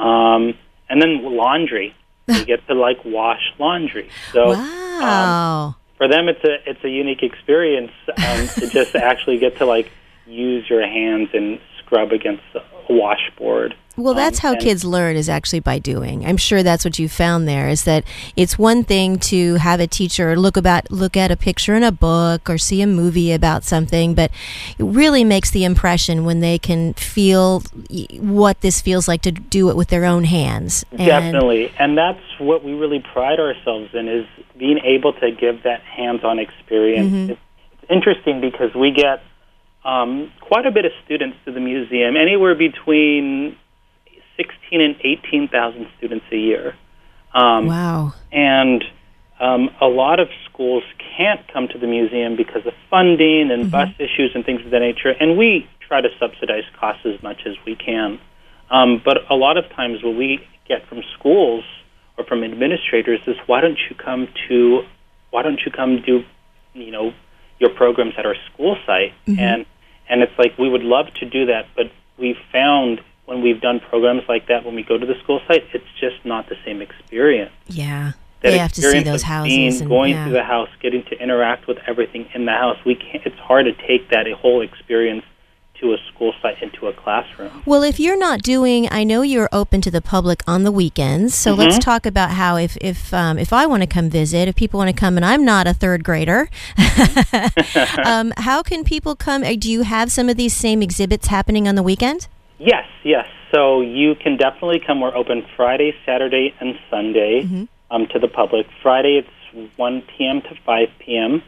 Um, 0.00 0.54
and 0.88 1.00
then 1.00 1.22
laundry. 1.36 1.94
they 2.26 2.44
get 2.44 2.66
to 2.68 2.74
like 2.74 3.04
wash 3.04 3.52
laundry. 3.58 4.08
So 4.32 4.50
wow. 4.50 5.64
um, 5.66 5.74
for 5.96 6.08
them, 6.08 6.28
it's 6.28 6.42
a 6.44 6.70
it's 6.70 6.82
a 6.84 6.88
unique 6.88 7.22
experience 7.22 7.90
um, 8.08 8.48
to 8.48 8.68
just 8.68 8.94
actually 8.94 9.38
get 9.38 9.58
to 9.58 9.66
like 9.66 9.90
use 10.26 10.68
your 10.70 10.86
hands 10.86 11.30
and 11.34 11.60
scrub 11.92 12.12
against 12.12 12.42
a 12.54 12.62
washboard. 12.92 13.74
Well, 13.96 14.14
that's 14.14 14.42
um, 14.42 14.54
how 14.54 14.60
kids 14.60 14.84
learn 14.84 15.16
is 15.16 15.28
actually 15.28 15.60
by 15.60 15.78
doing. 15.78 16.24
I'm 16.24 16.38
sure 16.38 16.62
that's 16.62 16.84
what 16.84 16.98
you 16.98 17.10
found 17.10 17.46
there 17.46 17.68
is 17.68 17.84
that 17.84 18.04
it's 18.36 18.58
one 18.58 18.84
thing 18.84 19.18
to 19.18 19.56
have 19.56 19.80
a 19.80 19.86
teacher 19.86 20.34
look 20.34 20.56
about 20.56 20.90
look 20.90 21.14
at 21.14 21.30
a 21.30 21.36
picture 21.36 21.74
in 21.74 21.82
a 21.82 21.92
book 21.92 22.48
or 22.48 22.56
see 22.56 22.80
a 22.80 22.86
movie 22.86 23.32
about 23.32 23.64
something, 23.64 24.14
but 24.14 24.30
it 24.78 24.84
really 24.84 25.24
makes 25.24 25.50
the 25.50 25.64
impression 25.64 26.24
when 26.24 26.40
they 26.40 26.58
can 26.58 26.94
feel 26.94 27.62
what 28.18 28.62
this 28.62 28.80
feels 28.80 29.08
like 29.08 29.20
to 29.22 29.32
do 29.32 29.68
it 29.68 29.76
with 29.76 29.88
their 29.88 30.06
own 30.06 30.24
hands. 30.24 30.86
And 30.92 30.98
Definitely. 30.98 31.70
And 31.78 31.96
that's 31.96 32.22
what 32.38 32.64
we 32.64 32.72
really 32.72 33.00
pride 33.12 33.40
ourselves 33.40 33.90
in 33.92 34.08
is 34.08 34.26
being 34.56 34.78
able 34.78 35.12
to 35.14 35.30
give 35.30 35.64
that 35.64 35.82
hands-on 35.82 36.38
experience. 36.38 37.12
Mm-hmm. 37.12 37.30
It's 37.32 37.90
interesting 37.90 38.40
because 38.40 38.74
we 38.74 38.90
get 38.90 39.22
um, 39.84 40.32
quite 40.40 40.66
a 40.66 40.70
bit 40.70 40.84
of 40.84 40.92
students 41.04 41.36
to 41.44 41.52
the 41.52 41.60
museum, 41.60 42.16
anywhere 42.16 42.54
between 42.54 43.56
16 44.36 44.80
and 44.80 44.96
18,000 45.02 45.88
students 45.98 46.26
a 46.30 46.36
year. 46.36 46.76
Um, 47.34 47.66
wow. 47.66 48.14
And 48.30 48.84
um, 49.40 49.70
a 49.80 49.86
lot 49.86 50.20
of 50.20 50.28
schools 50.48 50.84
can't 51.16 51.40
come 51.52 51.68
to 51.68 51.78
the 51.78 51.86
museum 51.86 52.36
because 52.36 52.64
of 52.66 52.74
funding 52.88 53.50
and 53.50 53.64
mm-hmm. 53.64 53.70
bus 53.70 53.88
issues 53.98 54.32
and 54.34 54.44
things 54.44 54.64
of 54.64 54.70
that 54.70 54.80
nature. 54.80 55.10
And 55.10 55.36
we 55.36 55.68
try 55.80 56.00
to 56.00 56.08
subsidize 56.18 56.64
costs 56.78 57.04
as 57.04 57.22
much 57.22 57.42
as 57.46 57.54
we 57.66 57.74
can. 57.74 58.20
Um, 58.70 59.02
but 59.04 59.18
a 59.30 59.34
lot 59.34 59.58
of 59.58 59.68
times, 59.70 60.02
what 60.02 60.16
we 60.16 60.40
get 60.66 60.86
from 60.88 61.02
schools 61.18 61.64
or 62.16 62.24
from 62.24 62.42
administrators 62.42 63.20
is, 63.26 63.36
"Why 63.46 63.60
don't 63.60 63.78
you 63.90 63.96
come 63.96 64.28
to? 64.48 64.84
Why 65.30 65.42
don't 65.42 65.60
you 65.64 65.70
come 65.70 66.00
do, 66.00 66.24
you 66.72 66.90
know, 66.90 67.12
your 67.58 67.70
programs 67.70 68.14
at 68.16 68.24
our 68.24 68.36
school 68.46 68.78
site?" 68.86 69.12
Mm-hmm. 69.26 69.38
And 69.38 69.66
and 70.08 70.22
it's 70.22 70.36
like 70.38 70.56
we 70.58 70.68
would 70.68 70.82
love 70.82 71.06
to 71.20 71.28
do 71.28 71.46
that, 71.46 71.66
but 71.76 71.86
we 72.18 72.36
found 72.52 73.00
when 73.26 73.42
we've 73.42 73.60
done 73.60 73.80
programs 73.80 74.22
like 74.28 74.48
that, 74.48 74.64
when 74.64 74.74
we 74.74 74.82
go 74.82 74.98
to 74.98 75.06
the 75.06 75.14
school 75.22 75.40
site, 75.46 75.64
it's 75.72 75.84
just 76.00 76.24
not 76.24 76.48
the 76.48 76.56
same 76.64 76.82
experience. 76.82 77.52
Yeah. 77.68 78.12
That 78.40 78.50
they 78.50 78.58
have 78.58 78.72
to 78.72 78.82
see 78.82 79.02
those 79.04 79.22
houses. 79.22 79.54
Being, 79.54 79.80
and, 79.80 79.88
going 79.88 80.10
yeah. 80.12 80.26
to 80.26 80.32
the 80.32 80.42
house, 80.42 80.68
getting 80.80 81.04
to 81.04 81.22
interact 81.22 81.68
with 81.68 81.78
everything 81.86 82.26
in 82.34 82.44
the 82.44 82.52
house. 82.52 82.76
We 82.84 82.96
can't, 82.96 83.24
it's 83.24 83.38
hard 83.38 83.66
to 83.66 83.72
take 83.86 84.10
that 84.10 84.26
whole 84.32 84.62
experience 84.62 85.24
to 85.82 85.92
a 85.92 85.98
school 86.08 86.32
site 86.40 86.62
into 86.62 86.86
a 86.86 86.92
classroom. 86.92 87.62
Well, 87.66 87.82
if 87.82 88.00
you're 88.00 88.18
not 88.18 88.42
doing, 88.42 88.88
I 88.90 89.04
know 89.04 89.22
you're 89.22 89.48
open 89.52 89.80
to 89.82 89.90
the 89.90 90.00
public 90.00 90.42
on 90.46 90.62
the 90.62 90.72
weekends. 90.72 91.34
So 91.34 91.50
mm-hmm. 91.50 91.60
let's 91.60 91.78
talk 91.78 92.06
about 92.06 92.30
how 92.30 92.56
if 92.56 92.76
if 92.80 93.12
um, 93.12 93.38
if 93.38 93.52
I 93.52 93.66
want 93.66 93.82
to 93.82 93.86
come 93.86 94.08
visit, 94.08 94.48
if 94.48 94.54
people 94.54 94.78
want 94.78 94.88
to 94.88 94.98
come, 94.98 95.16
and 95.16 95.24
I'm 95.24 95.44
not 95.44 95.66
a 95.66 95.74
third 95.74 96.04
grader, 96.04 96.48
um, 98.04 98.32
how 98.36 98.62
can 98.62 98.84
people 98.84 99.16
come? 99.16 99.42
Uh, 99.42 99.54
do 99.58 99.70
you 99.70 99.82
have 99.82 100.10
some 100.10 100.28
of 100.28 100.36
these 100.36 100.54
same 100.54 100.82
exhibits 100.82 101.26
happening 101.26 101.68
on 101.68 101.74
the 101.74 101.82
weekend? 101.82 102.28
Yes, 102.58 102.86
yes. 103.04 103.26
So 103.52 103.80
you 103.80 104.14
can 104.14 104.36
definitely 104.36 104.80
come. 104.86 105.00
We're 105.00 105.14
open 105.14 105.44
Friday, 105.56 105.94
Saturday, 106.06 106.54
and 106.60 106.78
Sunday 106.88 107.42
mm-hmm. 107.42 107.64
um, 107.90 108.06
to 108.08 108.18
the 108.18 108.28
public. 108.28 108.66
Friday 108.82 109.18
it's 109.18 109.72
1 109.76 110.02
p.m. 110.16 110.40
to 110.42 110.54
5 110.64 110.88
p.m. 111.00 111.42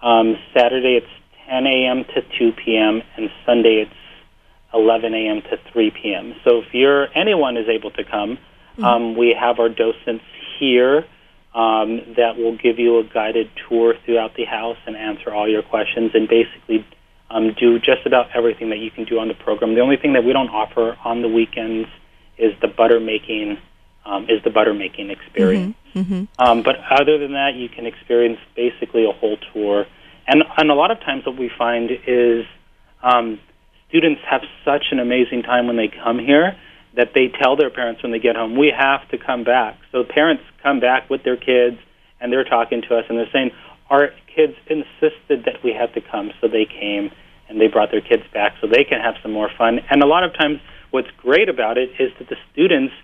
Um, 0.00 0.38
Saturday 0.54 0.96
it's 0.96 1.19
10 1.50 1.66
a.m. 1.66 2.04
to 2.14 2.22
2 2.38 2.52
p.m. 2.52 3.02
and 3.16 3.28
Sunday 3.44 3.86
it's 3.86 3.92
11 4.72 5.12
a.m. 5.14 5.42
to 5.42 5.58
3 5.72 5.90
p.m. 5.90 6.34
So 6.44 6.60
if 6.60 6.72
you're 6.72 7.08
anyone 7.18 7.56
is 7.56 7.68
able 7.68 7.90
to 7.92 8.04
come, 8.04 8.38
mm-hmm. 8.38 8.84
um, 8.84 9.16
we 9.16 9.36
have 9.38 9.58
our 9.58 9.68
docents 9.68 10.24
here 10.58 11.04
um, 11.52 12.14
that 12.16 12.36
will 12.36 12.56
give 12.56 12.78
you 12.78 12.98
a 12.98 13.04
guided 13.04 13.50
tour 13.68 13.94
throughout 14.04 14.36
the 14.36 14.44
house 14.44 14.76
and 14.86 14.96
answer 14.96 15.34
all 15.34 15.48
your 15.48 15.62
questions 15.62 16.12
and 16.14 16.28
basically 16.28 16.86
um, 17.30 17.52
do 17.58 17.80
just 17.80 18.06
about 18.06 18.28
everything 18.34 18.70
that 18.70 18.78
you 18.78 18.92
can 18.92 19.04
do 19.04 19.18
on 19.18 19.26
the 19.26 19.34
program. 19.34 19.74
The 19.74 19.80
only 19.80 19.96
thing 19.96 20.12
that 20.12 20.24
we 20.24 20.32
don't 20.32 20.50
offer 20.50 20.96
on 21.04 21.22
the 21.22 21.28
weekends 21.28 21.88
is 22.38 22.52
the 22.62 22.68
butter 22.68 23.00
making 23.00 23.58
um, 24.06 24.24
is 24.30 24.42
the 24.44 24.50
butter 24.50 24.72
making 24.72 25.10
experience. 25.10 25.76
Mm-hmm, 25.94 26.14
mm-hmm. 26.14 26.42
Um, 26.42 26.62
but 26.62 26.76
other 26.90 27.18
than 27.18 27.32
that, 27.32 27.54
you 27.54 27.68
can 27.68 27.86
experience 27.86 28.38
basically 28.56 29.04
a 29.04 29.12
whole 29.12 29.36
tour. 29.52 29.86
And 30.30 30.44
and 30.56 30.70
a 30.70 30.74
lot 30.74 30.90
of 30.92 31.00
times 31.00 31.26
what 31.26 31.36
we 31.36 31.50
find 31.58 31.90
is 32.06 32.44
um, 33.02 33.40
students 33.88 34.20
have 34.30 34.42
such 34.64 34.86
an 34.92 35.00
amazing 35.00 35.42
time 35.42 35.66
when 35.66 35.76
they 35.76 35.88
come 35.88 36.18
here 36.20 36.56
that 36.94 37.10
they 37.14 37.28
tell 37.40 37.56
their 37.56 37.70
parents 37.70 38.02
when 38.02 38.12
they 38.12 38.18
get 38.18 38.36
home, 38.36 38.56
we 38.56 38.72
have 38.76 39.08
to 39.10 39.18
come 39.18 39.44
back. 39.44 39.78
So 39.92 40.04
parents 40.04 40.42
come 40.62 40.80
back 40.80 41.08
with 41.10 41.22
their 41.24 41.36
kids 41.36 41.78
and 42.20 42.32
they're 42.32 42.44
talking 42.44 42.82
to 42.88 42.96
us 42.96 43.04
and 43.08 43.16
they're 43.18 43.30
saying, 43.32 43.50
our 43.88 44.10
kids 44.34 44.54
insisted 44.68 45.44
that 45.46 45.62
we 45.64 45.72
had 45.72 45.92
to 45.94 46.00
come, 46.00 46.30
so 46.40 46.46
they 46.48 46.64
came 46.64 47.10
and 47.48 47.60
they 47.60 47.66
brought 47.66 47.90
their 47.90 48.00
kids 48.00 48.22
back 48.32 48.54
so 48.60 48.68
they 48.68 48.84
can 48.84 49.00
have 49.00 49.14
some 49.22 49.32
more 49.32 49.50
fun. 49.58 49.80
And 49.90 50.02
a 50.02 50.06
lot 50.06 50.22
of 50.22 50.32
times, 50.34 50.60
what's 50.92 51.10
great 51.16 51.48
about 51.48 51.78
it 51.78 51.90
is 51.98 52.12
that 52.18 52.28
the 52.28 52.36
students 52.52 52.94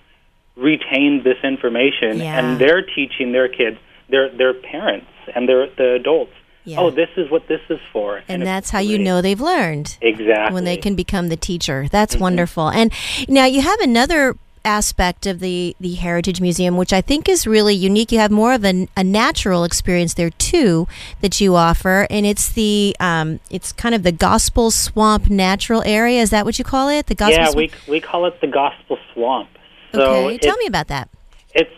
retain 0.56 1.22
this 1.24 1.38
information 1.42 2.18
Yeah. 2.18 2.38
and 2.38 2.60
they're 2.60 2.82
teaching 2.82 3.32
their 3.32 3.48
kids, 3.48 3.78
their 4.08 4.28
their 4.30 4.54
parents 4.54 5.10
and 5.34 5.48
their 5.48 5.66
the 5.76 5.94
adults. 5.94 6.32
Yeah. 6.66 6.80
Oh, 6.80 6.90
this 6.90 7.08
is 7.16 7.30
what 7.30 7.46
this 7.48 7.60
is 7.70 7.78
for. 7.92 8.22
and 8.28 8.42
it's 8.42 8.46
that's 8.48 8.70
how 8.70 8.80
you 8.80 8.98
know 8.98 9.22
they've 9.22 9.40
learned. 9.40 9.96
exactly 10.02 10.52
when 10.52 10.64
they 10.64 10.76
can 10.76 10.94
become 10.96 11.28
the 11.28 11.36
teacher. 11.36 11.86
That's 11.90 12.14
Mm-hmm. 12.14 12.22
wonderful. 12.22 12.68
And 12.68 12.92
now 13.28 13.46
you 13.46 13.60
have 13.62 13.80
another 13.80 14.36
aspect 14.64 15.26
of 15.26 15.38
the 15.38 15.76
the 15.78 15.94
Heritage 15.94 16.40
Museum, 16.40 16.76
which 16.76 16.92
I 16.92 17.00
think 17.00 17.28
is 17.28 17.46
really 17.46 17.74
unique. 17.74 18.10
You 18.10 18.18
have 18.18 18.32
more 18.32 18.52
of 18.52 18.64
a, 18.64 18.88
a 18.96 19.04
natural 19.04 19.62
experience 19.62 20.14
there 20.14 20.30
too 20.30 20.88
that 21.20 21.40
you 21.40 21.54
offer, 21.54 22.08
and 22.10 22.26
it's 22.26 22.50
the 22.50 22.96
um, 22.98 23.38
it's 23.48 23.70
kind 23.72 23.94
of 23.94 24.02
the 24.02 24.10
Gospel 24.10 24.72
Swamp 24.72 25.30
Natural 25.30 25.82
Area. 25.86 26.20
Is 26.20 26.30
that 26.30 26.44
what 26.44 26.58
you 26.58 26.64
call 26.64 26.88
it? 26.88 27.06
The 27.06 27.14
Gospel 27.14 27.38
yeah, 27.44 27.50
Swamp. 27.50 27.72
we 27.86 27.92
we 27.92 28.00
call 28.00 28.26
it 28.26 28.40
the 28.40 28.48
gospel 28.48 28.98
swamp. 29.14 29.50
So 29.92 30.26
okay, 30.26 30.38
tell 30.38 30.56
me 30.56 30.66
about 30.66 30.88
that. 30.88 31.08
it's 31.54 31.70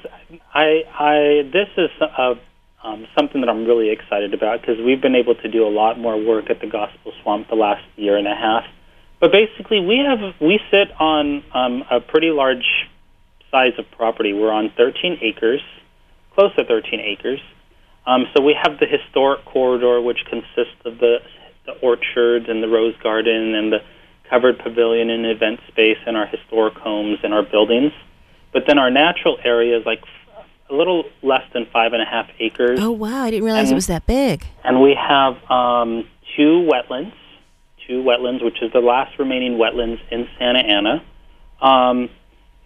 I 0.55 0.85
I 0.99 1.17
this 1.53 1.69
is 1.77 1.91
uh 2.01 2.35
um, 2.83 3.07
something 3.17 3.41
that 3.41 3.51
I'm 3.51 3.65
really 3.65 3.91
excited 3.91 4.35
about 4.35 4.61
because 4.61 4.77
we've 4.85 5.01
been 5.01 5.17
able 5.17 5.35
to 5.35 5.49
do 5.49 5.67
a 5.67 5.71
lot 5.71 5.99
more 5.99 6.17
work 6.17 6.51
at 6.51 6.61
the 6.61 6.67
Gospel 6.67 7.13
Swamp 7.23 7.49
the 7.49 7.57
last 7.57 7.85
year 7.97 8.17
and 8.17 8.27
a 8.27 8.35
half. 8.35 8.65
But 9.21 9.33
basically, 9.33 9.81
we 9.81 9.99
have 9.99 10.35
we 10.41 10.61
sit 10.71 10.89
on 11.01 11.43
um, 11.53 11.85
a 11.91 12.01
pretty 12.01 12.31
large 12.31 12.87
size 13.51 13.73
of 13.79 13.91
property. 13.91 14.33
We're 14.33 14.53
on 14.53 14.73
13 14.77 15.19
acres, 15.23 15.61
close 16.35 16.55
to 16.57 16.65
13 16.65 17.01
acres. 17.01 17.41
Um, 18.07 18.27
so 18.35 18.43
we 18.43 18.57
have 18.61 18.79
the 18.79 18.87
historic 18.87 19.45
corridor, 19.45 20.01
which 20.01 20.25
consists 20.31 20.79
of 20.85 20.99
the 20.99 21.19
the 21.67 21.73
orchards 21.83 22.47
and 22.49 22.63
the 22.63 22.69
rose 22.69 22.97
garden 23.03 23.55
and 23.55 23.71
the 23.71 23.79
covered 24.31 24.59
pavilion 24.59 25.11
and 25.11 25.27
event 25.27 25.61
space 25.69 25.99
and 26.07 26.17
our 26.17 26.27
historic 26.27 26.75
homes 26.75 27.19
and 27.23 27.35
our 27.35 27.43
buildings. 27.43 27.93
But 28.53 28.63
then 28.67 28.79
our 28.79 28.91
natural 28.91 29.37
areas, 29.45 29.83
like 29.85 30.01
a 30.71 30.75
little 30.75 31.05
less 31.23 31.43
than 31.53 31.67
five 31.73 31.93
and 31.93 32.03
a 32.03 32.05
half 32.05 32.29
acres, 32.39 32.79
Oh 32.81 32.91
wow, 32.91 33.23
I 33.25 33.31
didn't 33.31 33.45
realize 33.45 33.71
it 33.71 33.75
was 33.75 33.87
that 33.87 34.07
big. 34.07 34.45
and 34.65 34.81
we 34.83 34.95
have 34.95 35.35
um, 35.51 36.07
two 36.37 36.69
wetlands, 36.71 37.13
two 37.87 38.03
wetlands, 38.03 38.45
which 38.45 38.61
is 38.63 38.73
the 38.73 38.81
last 38.81 39.19
remaining 39.19 39.55
wetlands 39.59 40.01
in 40.11 40.29
Santa 40.39 40.61
Ana. 40.61 41.05
Um, 41.61 42.11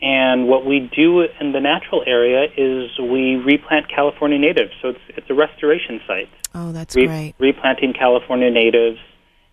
and 0.01 0.49
what 0.49 0.67
we 0.67 0.91
do 0.95 1.21
in 1.41 1.53
the 1.53 1.61
natural 1.61 2.03
area 2.07 2.49
is 2.57 2.91
we 2.99 3.37
replant 3.37 3.89
California 3.89 4.39
natives. 4.39 4.73
So 4.83 4.89
it's 4.89 5.01
it's 5.09 5.31
a 5.31 5.35
restoration 5.35 6.01
site. 6.07 6.29
Oh, 6.55 6.73
that's 6.73 6.95
Re- 6.97 7.07
great. 7.07 7.35
replanting 7.39 7.93
California 7.93 8.51
natives, 8.51 8.99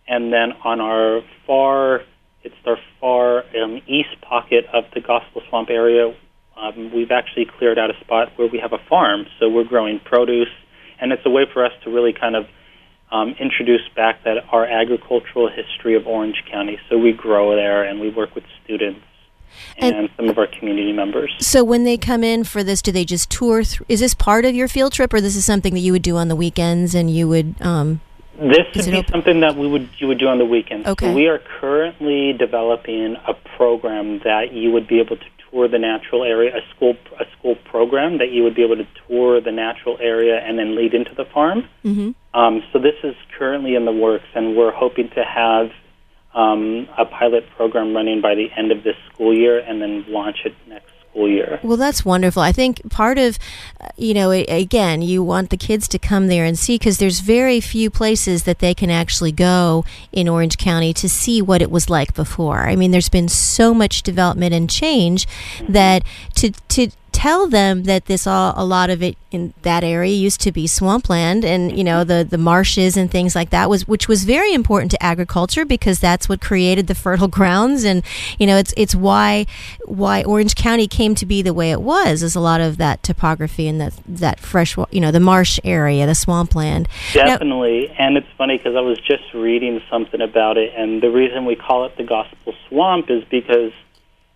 and 0.08 0.34
then 0.34 0.54
on 0.66 0.82
our 0.82 1.22
far, 1.46 2.02
it's 2.44 2.56
our 2.66 2.78
far 3.00 3.44
um, 3.62 3.80
east 3.88 4.20
pocket 4.22 4.66
of 4.74 4.86
the 4.96 5.02
Gospel 5.02 5.42
Swamp 5.50 5.70
area. 5.70 6.16
Um, 6.60 6.92
we've 6.94 7.12
actually 7.12 7.46
cleared 7.46 7.80
out 7.80 7.90
a 7.90 8.00
spot 8.02 8.34
where 8.36 8.48
we 8.48 8.60
have 8.60 8.74
a 8.74 8.78
farm, 8.90 9.26
so 9.40 9.50
we're 9.50 9.64
growing 9.64 10.00
produce, 10.00 10.50
and 11.00 11.12
it's 11.12 11.26
a 11.26 11.30
way 11.30 11.46
for 11.52 11.66
us 11.66 11.72
to 11.84 11.90
really 11.90 12.12
kind 12.14 12.36
of 12.36 12.48
um, 13.12 13.30
introduce 13.40 13.82
back 13.96 14.24
that 14.26 14.44
our 14.52 14.66
agricultural 14.66 15.50
history 15.50 15.96
of 15.96 16.06
Orange 16.06 16.44
County. 16.52 16.78
So 16.90 16.98
we 16.98 17.14
grow 17.14 17.56
there, 17.56 17.84
and 17.84 18.00
we 18.00 18.10
work 18.10 18.36
with 18.36 18.44
students 18.64 19.00
And- 19.78 19.96
and, 19.96 20.10
some 20.18 20.30
of 20.30 20.38
our 20.38 20.48
community 20.48 20.92
members. 20.92 21.32
So 21.40 21.64
when 21.64 21.86
they 21.86 21.98
come 21.98 22.24
in 22.24 22.44
for 22.44 22.64
this, 22.64 22.82
do 22.82 22.92
they 22.92 23.06
just 23.06 23.32
tour? 23.32 23.64
Th- 23.64 23.82
is 23.88 24.02
this 24.02 24.14
part 24.14 24.46
of 24.46 24.54
your 24.54 24.68
field 24.68 24.92
trip, 24.94 25.14
or 25.14 25.22
this 25.22 25.36
is 25.36 25.46
something 25.46 25.74
that 25.74 25.80
you 25.80 25.92
would 25.94 26.02
do 26.04 26.18
on 26.18 26.28
the 26.28 26.36
weekends 26.36 26.94
and 26.94 27.10
you 27.10 27.28
would? 27.30 27.56
Um, 27.62 28.02
This 28.38 28.60
Is 28.74 28.86
would 28.86 28.92
be 28.94 28.98
open? 29.00 29.12
something 29.12 29.40
that 29.42 29.58
we 29.58 29.68
would 29.68 29.90
you 29.98 30.08
would 30.08 30.18
do 30.18 30.28
on 30.28 30.38
the 30.38 30.46
weekends. 30.46 30.88
Okay. 30.88 31.08
So 31.08 31.14
we 31.14 31.28
are 31.28 31.40
currently 31.60 32.32
developing 32.32 33.18
a 33.28 33.34
program 33.58 34.20
that 34.20 34.54
you 34.54 34.72
would 34.72 34.88
be 34.88 35.00
able 35.00 35.18
to 35.18 35.26
tour 35.50 35.68
the 35.68 35.80
natural 35.80 36.24
area, 36.24 36.56
a 36.56 36.62
school 36.76 36.96
a 37.20 37.26
school 37.38 37.56
program 37.56 38.18
that 38.18 38.32
you 38.32 38.44
would 38.44 38.56
be 38.56 38.64
able 38.64 38.78
to 38.78 38.88
tour 39.08 39.42
the 39.42 39.52
natural 39.52 39.98
area 40.02 40.38
and 40.40 40.58
then 40.58 40.76
lead 40.76 40.94
into 40.94 41.14
the 41.16 41.26
farm. 41.26 41.68
mhm. 41.86 42.16
Um, 42.34 42.64
so 42.72 42.80
this 42.80 42.96
is 43.04 43.16
currently 43.38 43.76
in 43.76 43.86
the 43.86 43.92
works, 43.92 44.28
and 44.36 44.56
we're 44.56 44.72
hoping 44.72 45.10
to 45.16 45.24
have 45.24 45.72
um, 46.36 46.88
a 46.98 47.06
pilot 47.06 47.50
program 47.58 47.96
running 47.96 48.22
by 48.22 48.36
the 48.36 48.50
end 48.56 48.72
of 48.72 48.84
this 48.84 48.96
school 49.12 49.34
year, 49.34 49.60
and 49.60 49.82
then 49.82 50.06
launch 50.08 50.46
it 50.46 50.54
next 50.68 50.89
school 51.20 51.30
year. 51.30 51.60
Well, 51.64 51.78
that's 51.78 52.06
wonderful. 52.06 52.42
I 52.42 52.52
think 52.52 52.90
part 52.90 53.18
of, 53.18 53.38
uh, 53.82 53.88
you 53.98 54.14
know, 54.14 54.32
again, 54.32 55.02
you 55.02 55.24
want 55.24 55.50
the 55.50 55.58
kids 55.58 55.88
to 55.90 56.00
come 56.00 56.28
there 56.28 56.46
and 56.46 56.58
see 56.58 56.76
because 56.76 56.98
there's 56.98 57.20
very 57.20 57.60
few 57.60 57.90
places 57.90 58.44
that 58.44 58.60
they 58.60 58.74
can 58.74 58.90
actually 58.90 59.32
go 59.32 59.86
in 60.12 60.28
Orange 60.28 60.58
County 60.58 60.94
to 60.94 61.10
see 61.10 61.42
what 61.42 61.62
it 61.62 61.72
was 61.72 61.90
like 61.90 62.14
before. 62.14 62.68
I 62.68 62.76
mean, 62.76 62.92
there's 62.92 63.10
been 63.10 63.30
so 63.30 63.74
much 63.74 64.04
development 64.04 64.54
and 64.54 64.70
change 64.70 65.28
that 65.68 66.04
to 66.36 66.52
to 66.70 66.92
tell 67.20 67.48
them 67.48 67.84
that 67.84 68.06
this 68.06 68.26
all 68.26 68.54
a 68.56 68.64
lot 68.64 68.90
of 68.90 69.04
it 69.04 69.18
in 69.30 69.54
that 69.64 69.84
area 69.84 70.14
used 70.14 70.40
to 70.40 70.54
be 70.54 70.66
swampland 70.66 71.44
and 71.44 71.78
you 71.78 71.84
know 71.84 72.06
the 72.06 72.24
the 72.24 72.38
marshes 72.38 72.96
and 72.96 73.12
things 73.12 73.36
like 73.36 73.50
that 73.50 73.70
was 73.70 73.86
which 73.86 74.08
was 74.08 74.24
very 74.24 74.54
important 74.54 74.90
to 74.90 75.04
agriculture 75.04 75.66
because 75.66 76.00
that's 76.00 76.30
what 76.30 76.40
created 76.40 76.88
the 76.88 76.96
fertile 76.96 77.28
grounds. 77.40 77.84
And 77.84 78.04
you 78.38 78.48
know 78.48 78.56
it's 78.56 78.74
it's 78.78 78.96
why 78.96 79.46
why 79.84 80.24
Orange 80.24 80.56
County 80.56 80.88
came 80.88 81.14
to 81.16 81.26
be 81.26 81.42
the 81.42 81.54
way 81.54 81.72
it 81.72 81.82
was 81.82 82.24
is 82.24 82.36
a 82.38 82.40
lot 82.40 82.62
of 82.62 82.78
that 82.78 83.04
topography 83.04 83.68
and 83.68 83.82
that 83.82 83.94
that 84.08 84.40
fresh 84.40 84.78
you 84.78 85.02
know 85.02 85.12
the 85.12 85.20
marsh 85.20 85.60
area 85.66 86.06
the 86.06 86.16
swampland. 86.16 86.88
Now- 87.14 87.26
Definitely, 87.26 87.90
and 88.00 88.16
it's 88.16 88.32
funny 88.38 88.58
because 88.58 88.78
I 88.78 88.82
was 88.82 88.98
just 89.00 89.34
reading 89.34 89.82
something 89.90 90.22
about 90.22 90.58
it, 90.58 90.74
and 90.74 91.04
the 91.04 91.12
reason 91.12 91.46
we 91.46 91.58
call 91.58 91.86
it 91.86 91.98
the 91.98 92.04
Gospel 92.06 92.54
Swamp 92.70 93.10
is 93.10 93.26
because 93.26 93.74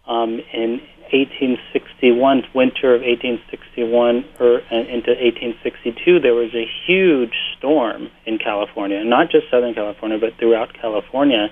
um, 0.05 0.41
in 0.51 0.81
1861, 1.13 2.45
winter 2.53 2.95
of 2.95 3.01
1861 3.01 4.25
or 4.39 4.61
uh, 4.71 4.75
into 4.75 5.11
1862, 5.11 6.19
there 6.19 6.33
was 6.33 6.53
a 6.53 6.65
huge 6.85 7.33
storm 7.57 8.09
in 8.25 8.37
California, 8.37 9.03
not 9.03 9.29
just 9.29 9.49
Southern 9.49 9.73
California, 9.73 10.17
but 10.17 10.33
throughout 10.37 10.73
California, 10.73 11.49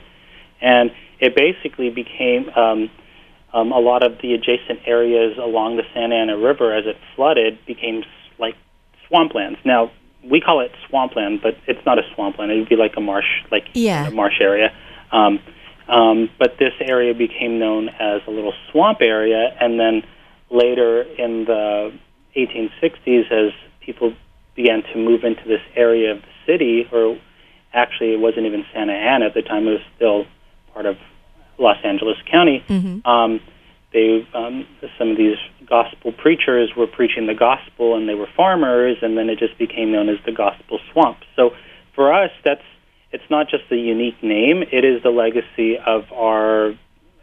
and 0.61 0.91
it 1.19 1.35
basically 1.35 1.89
became 1.89 2.49
um, 2.55 2.89
um, 3.53 3.71
a 3.71 3.79
lot 3.79 4.03
of 4.03 4.17
the 4.21 4.33
adjacent 4.33 4.79
areas 4.85 5.37
along 5.37 5.77
the 5.77 5.83
Santa 5.93 6.15
Ana 6.15 6.37
River 6.37 6.73
as 6.73 6.85
it 6.85 6.97
flooded 7.15 7.63
became 7.65 8.03
like 8.39 8.55
swamplands. 9.09 9.57
Now 9.65 9.91
we 10.23 10.39
call 10.41 10.59
it 10.61 10.71
swampland, 10.87 11.41
but 11.41 11.57
it's 11.67 11.83
not 11.85 11.97
a 11.99 12.03
swampland. 12.13 12.51
It 12.51 12.59
would 12.59 12.69
be 12.69 12.75
like 12.75 12.93
a 12.97 13.01
marsh, 13.01 13.43
like 13.51 13.65
Yeah. 13.73 14.07
a 14.07 14.11
marsh 14.11 14.39
area. 14.39 14.71
Um, 15.11 15.39
um, 15.91 16.29
but 16.39 16.57
this 16.57 16.73
area 16.79 17.13
became 17.13 17.59
known 17.59 17.89
as 17.89 18.21
a 18.27 18.31
little 18.31 18.53
swamp 18.71 18.99
area, 19.01 19.55
and 19.59 19.79
then 19.79 20.03
later 20.49 21.01
in 21.01 21.45
the 21.45 21.91
1860s, 22.35 23.31
as 23.31 23.51
people 23.81 24.13
began 24.55 24.83
to 24.93 24.97
move 24.97 25.23
into 25.23 25.43
this 25.47 25.61
area 25.75 26.11
of 26.11 26.21
the 26.21 26.33
city, 26.45 26.87
or 26.91 27.19
actually 27.73 28.13
it 28.13 28.19
wasn't 28.19 28.45
even 28.45 28.63
Santa 28.73 28.93
Ana 28.93 29.25
at 29.25 29.33
the 29.33 29.41
time; 29.41 29.67
it 29.67 29.71
was 29.71 29.81
still 29.95 30.25
part 30.73 30.85
of 30.85 30.97
Los 31.57 31.77
Angeles 31.83 32.17
County. 32.31 32.63
Mhm. 32.67 33.05
Um, 33.05 33.41
they 33.93 34.25
um, 34.33 34.65
some 34.97 35.09
of 35.09 35.17
these 35.17 35.37
gospel 35.65 36.13
preachers 36.13 36.71
were 36.75 36.87
preaching 36.87 37.27
the 37.27 37.33
gospel, 37.33 37.95
and 37.95 38.07
they 38.07 38.15
were 38.15 38.27
farmers, 38.35 38.97
and 39.01 39.17
then 39.17 39.29
it 39.29 39.39
just 39.39 39.57
became 39.57 39.91
known 39.91 40.07
as 40.07 40.17
the 40.25 40.31
Gospel 40.31 40.79
Swamp. 40.91 41.17
So 41.35 41.51
for 41.93 42.13
us, 42.13 42.31
that's 42.45 42.63
it's 43.11 43.29
not 43.29 43.49
just 43.49 43.63
a 43.71 43.75
unique 43.75 44.21
name; 44.23 44.63
it 44.71 44.83
is 44.85 45.01
the 45.03 45.09
legacy 45.09 45.77
of 45.77 46.11
our 46.11 46.73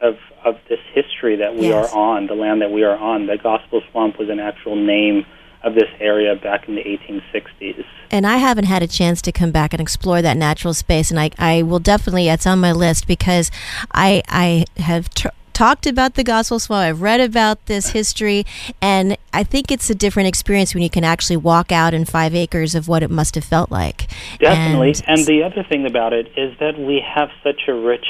of 0.00 0.16
of 0.45 0.57
this 0.68 0.78
history 0.95 1.37
that 1.37 1.57
we 1.57 1.68
Yes. 1.68 1.92
are 1.92 1.99
on, 1.99 2.26
the 2.28 2.35
land 2.35 2.62
that 2.62 2.71
we 2.71 2.85
are 2.85 2.97
on. 2.97 3.26
The 3.26 3.37
Gospel 3.37 3.83
Swamp 3.90 4.18
was 4.18 4.28
an 4.28 4.38
actual 4.38 4.76
name 4.76 5.26
of 5.64 5.75
this 5.75 5.88
area 6.00 6.37
back 6.37 6.68
in 6.68 6.76
the 6.76 6.83
1860s. 6.85 7.85
and 8.12 8.25
I 8.26 8.37
haven't 8.37 8.66
had 8.66 8.80
a 8.83 8.87
chance 8.87 9.21
to 9.23 9.33
come 9.33 9.50
back 9.50 9.75
and 9.75 9.80
explore 9.80 10.23
that 10.23 10.37
natural 10.37 10.73
space, 10.73 11.11
and 11.11 11.18
I, 11.18 11.30
I 11.37 11.62
will 11.62 11.80
definitely. 11.80 12.28
It's 12.28 12.47
on 12.47 12.61
my 12.61 12.73
list 12.73 13.07
because 13.09 13.50
I 13.92 14.23
I 14.28 14.64
have 14.76 15.12
tr- 15.14 15.28
talked 15.58 15.88
about 15.88 16.14
the 16.14 16.22
gospel 16.22 16.60
swamp. 16.60 16.82
I've 16.86 17.02
read 17.02 17.20
about 17.20 17.66
this 17.66 17.90
history, 17.90 18.46
and 18.80 19.18
I 19.32 19.42
think 19.42 19.72
it's 19.72 19.90
a 19.90 19.94
different 19.94 20.28
experience 20.28 20.72
when 20.72 20.84
you 20.84 20.90
can 20.90 21.02
actually 21.02 21.36
walk 21.36 21.72
out 21.72 21.92
in 21.94 22.04
five 22.04 22.32
acres 22.32 22.76
of 22.76 22.86
what 22.86 23.02
it 23.02 23.10
must 23.10 23.34
have 23.34 23.42
felt 23.42 23.68
like. 23.68 24.06
Definitely. 24.38 24.90
And- 25.08 25.18
And, 25.18 25.26
the 25.26 25.42
other 25.42 25.64
thing 25.64 25.84
about 25.84 26.12
it 26.12 26.30
is 26.36 26.56
that 26.60 26.78
we 26.78 27.00
have 27.00 27.30
such 27.42 27.62
a 27.66 27.74
rich 27.74 28.06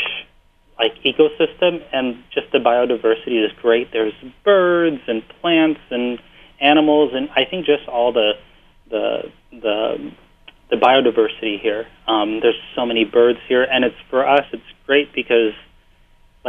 like 0.78 0.92
ecosystem 1.04 1.82
and 1.90 2.22
just 2.32 2.52
the 2.52 2.58
biodiversity 2.58 3.42
is 3.42 3.50
great. 3.62 3.92
There's 3.92 4.12
birds 4.44 5.00
and 5.08 5.26
plants 5.40 5.80
and 5.90 6.18
animals 6.60 7.12
and 7.14 7.30
I 7.34 7.44
think 7.46 7.64
just 7.66 7.88
all 7.88 8.12
the 8.12 8.32
the 8.90 9.32
the 9.50 10.12
the 10.70 10.76
biodiversity 10.76 11.58
here. 11.60 11.86
Um, 12.06 12.40
there's 12.40 12.60
so 12.76 12.84
many 12.84 13.04
birds 13.04 13.38
here, 13.48 13.62
and 13.62 13.84
it's 13.86 13.96
for 14.10 14.28
us. 14.28 14.44
It's 14.52 14.62
great 14.86 15.12
because, 15.14 15.54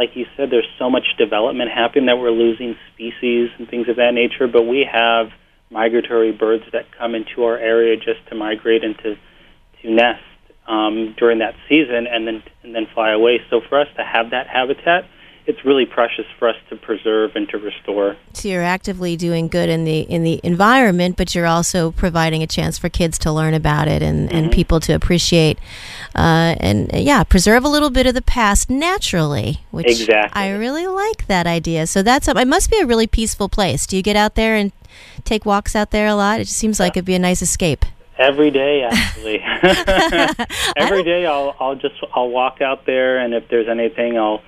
like 0.00 0.16
you 0.16 0.24
said, 0.34 0.48
there's 0.50 0.68
so 0.78 0.88
much 0.88 1.04
development 1.18 1.70
happening 1.70 2.06
that 2.06 2.16
we're 2.16 2.30
losing 2.30 2.74
species 2.94 3.50
and 3.58 3.68
things 3.68 3.86
of 3.86 3.96
that 3.96 4.12
nature. 4.14 4.48
But 4.50 4.62
we 4.62 4.88
have 4.90 5.26
migratory 5.70 6.32
birds 6.32 6.64
that 6.72 6.86
come 6.98 7.14
into 7.14 7.44
our 7.44 7.58
area 7.58 7.96
just 7.96 8.26
to 8.30 8.34
migrate 8.34 8.82
and 8.82 8.96
to 9.04 9.14
to 9.82 9.90
nest 9.94 10.24
um, 10.66 11.14
during 11.18 11.40
that 11.40 11.52
season, 11.68 12.06
and 12.10 12.26
then 12.26 12.42
and 12.62 12.74
then 12.74 12.86
fly 12.94 13.12
away. 13.12 13.40
So 13.50 13.60
for 13.68 13.78
us 13.78 13.88
to 13.98 14.02
have 14.02 14.30
that 14.30 14.46
habitat 14.46 15.04
it's 15.46 15.64
really 15.64 15.86
precious 15.86 16.26
for 16.38 16.48
us 16.48 16.56
to 16.68 16.76
preserve 16.76 17.34
and 17.34 17.48
to 17.48 17.58
restore. 17.58 18.16
So 18.34 18.48
you're 18.48 18.62
actively 18.62 19.16
doing 19.16 19.48
good 19.48 19.68
in 19.68 19.84
the 19.84 20.00
in 20.00 20.22
the 20.22 20.40
environment, 20.44 21.16
but 21.16 21.34
you're 21.34 21.46
also 21.46 21.90
providing 21.92 22.42
a 22.42 22.46
chance 22.46 22.78
for 22.78 22.88
kids 22.88 23.18
to 23.20 23.32
learn 23.32 23.54
about 23.54 23.88
it 23.88 24.02
and, 24.02 24.28
mm-hmm. 24.28 24.36
and 24.36 24.52
people 24.52 24.80
to 24.80 24.92
appreciate 24.92 25.58
uh, 26.14 26.54
and 26.60 26.90
yeah, 26.92 27.24
preserve 27.24 27.64
a 27.64 27.68
little 27.68 27.90
bit 27.90 28.06
of 28.06 28.14
the 28.14 28.22
past 28.22 28.70
naturally. 28.70 29.60
Which 29.70 29.86
exactly. 29.86 30.40
I 30.40 30.50
really 30.50 30.86
like 30.86 31.26
that 31.26 31.46
idea. 31.46 31.86
So 31.86 32.02
that's 32.02 32.28
it 32.28 32.48
must 32.48 32.70
be 32.70 32.78
a 32.78 32.86
really 32.86 33.06
peaceful 33.06 33.48
place. 33.48 33.86
Do 33.86 33.96
you 33.96 34.02
get 34.02 34.16
out 34.16 34.34
there 34.34 34.54
and 34.54 34.72
take 35.24 35.46
walks 35.46 35.74
out 35.74 35.90
there 35.90 36.06
a 36.06 36.14
lot? 36.14 36.40
It 36.40 36.44
just 36.44 36.58
seems 36.58 36.78
like 36.78 36.92
it'd 36.92 37.04
be 37.04 37.14
a 37.14 37.18
nice 37.18 37.42
escape. 37.42 37.84
Every 38.18 38.50
day, 38.50 38.82
actually. 38.82 39.40
Every 40.76 41.02
day, 41.02 41.24
I'll 41.24 41.56
I'll 41.58 41.76
just 41.76 41.94
I'll 42.14 42.28
walk 42.28 42.60
out 42.60 42.84
there, 42.84 43.18
and 43.18 43.32
if 43.32 43.48
there's 43.48 43.68
anything, 43.68 44.18
I'll 44.18 44.42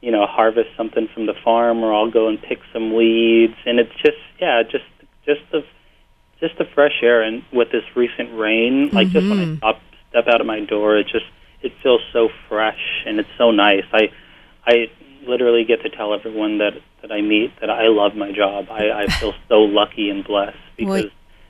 you 0.00 0.10
know 0.10 0.26
harvest 0.26 0.68
something 0.76 1.08
from 1.12 1.26
the 1.26 1.34
farm 1.44 1.82
or 1.82 1.92
I'll 1.94 2.10
go 2.10 2.28
and 2.28 2.40
pick 2.40 2.60
some 2.72 2.94
weeds 2.94 3.56
and 3.64 3.78
it's 3.78 3.94
just 4.02 4.18
yeah 4.40 4.62
just 4.62 4.84
just 5.24 5.40
the 5.52 5.64
just 6.40 6.58
the 6.58 6.64
fresh 6.74 7.00
air 7.02 7.22
and 7.22 7.42
with 7.52 7.72
this 7.72 7.84
recent 7.94 8.36
rain 8.38 8.90
like 8.92 9.08
mm-hmm. 9.08 9.12
just 9.12 9.28
when 9.28 9.38
I 9.38 9.44
mm-hmm. 9.44 9.56
stop, 9.56 9.80
step 10.10 10.26
out 10.28 10.40
of 10.40 10.46
my 10.46 10.60
door 10.60 10.96
it 10.96 11.06
just 11.06 11.24
it 11.62 11.72
feels 11.82 12.00
so 12.12 12.28
fresh 12.48 13.02
and 13.06 13.18
it's 13.18 13.28
so 13.38 13.50
nice 13.50 13.84
I 13.92 14.10
I 14.66 14.90
literally 15.26 15.64
get 15.64 15.82
to 15.82 15.88
tell 15.88 16.14
everyone 16.14 16.58
that 16.58 16.74
that 17.02 17.10
I 17.10 17.20
meet 17.20 17.52
that 17.60 17.70
I 17.70 17.88
love 17.88 18.14
my 18.14 18.32
job 18.32 18.66
I 18.70 18.90
I 18.90 19.06
feel 19.20 19.34
so 19.48 19.60
lucky 19.60 20.10
and 20.10 20.24
blessed 20.24 20.58
because 20.76 21.06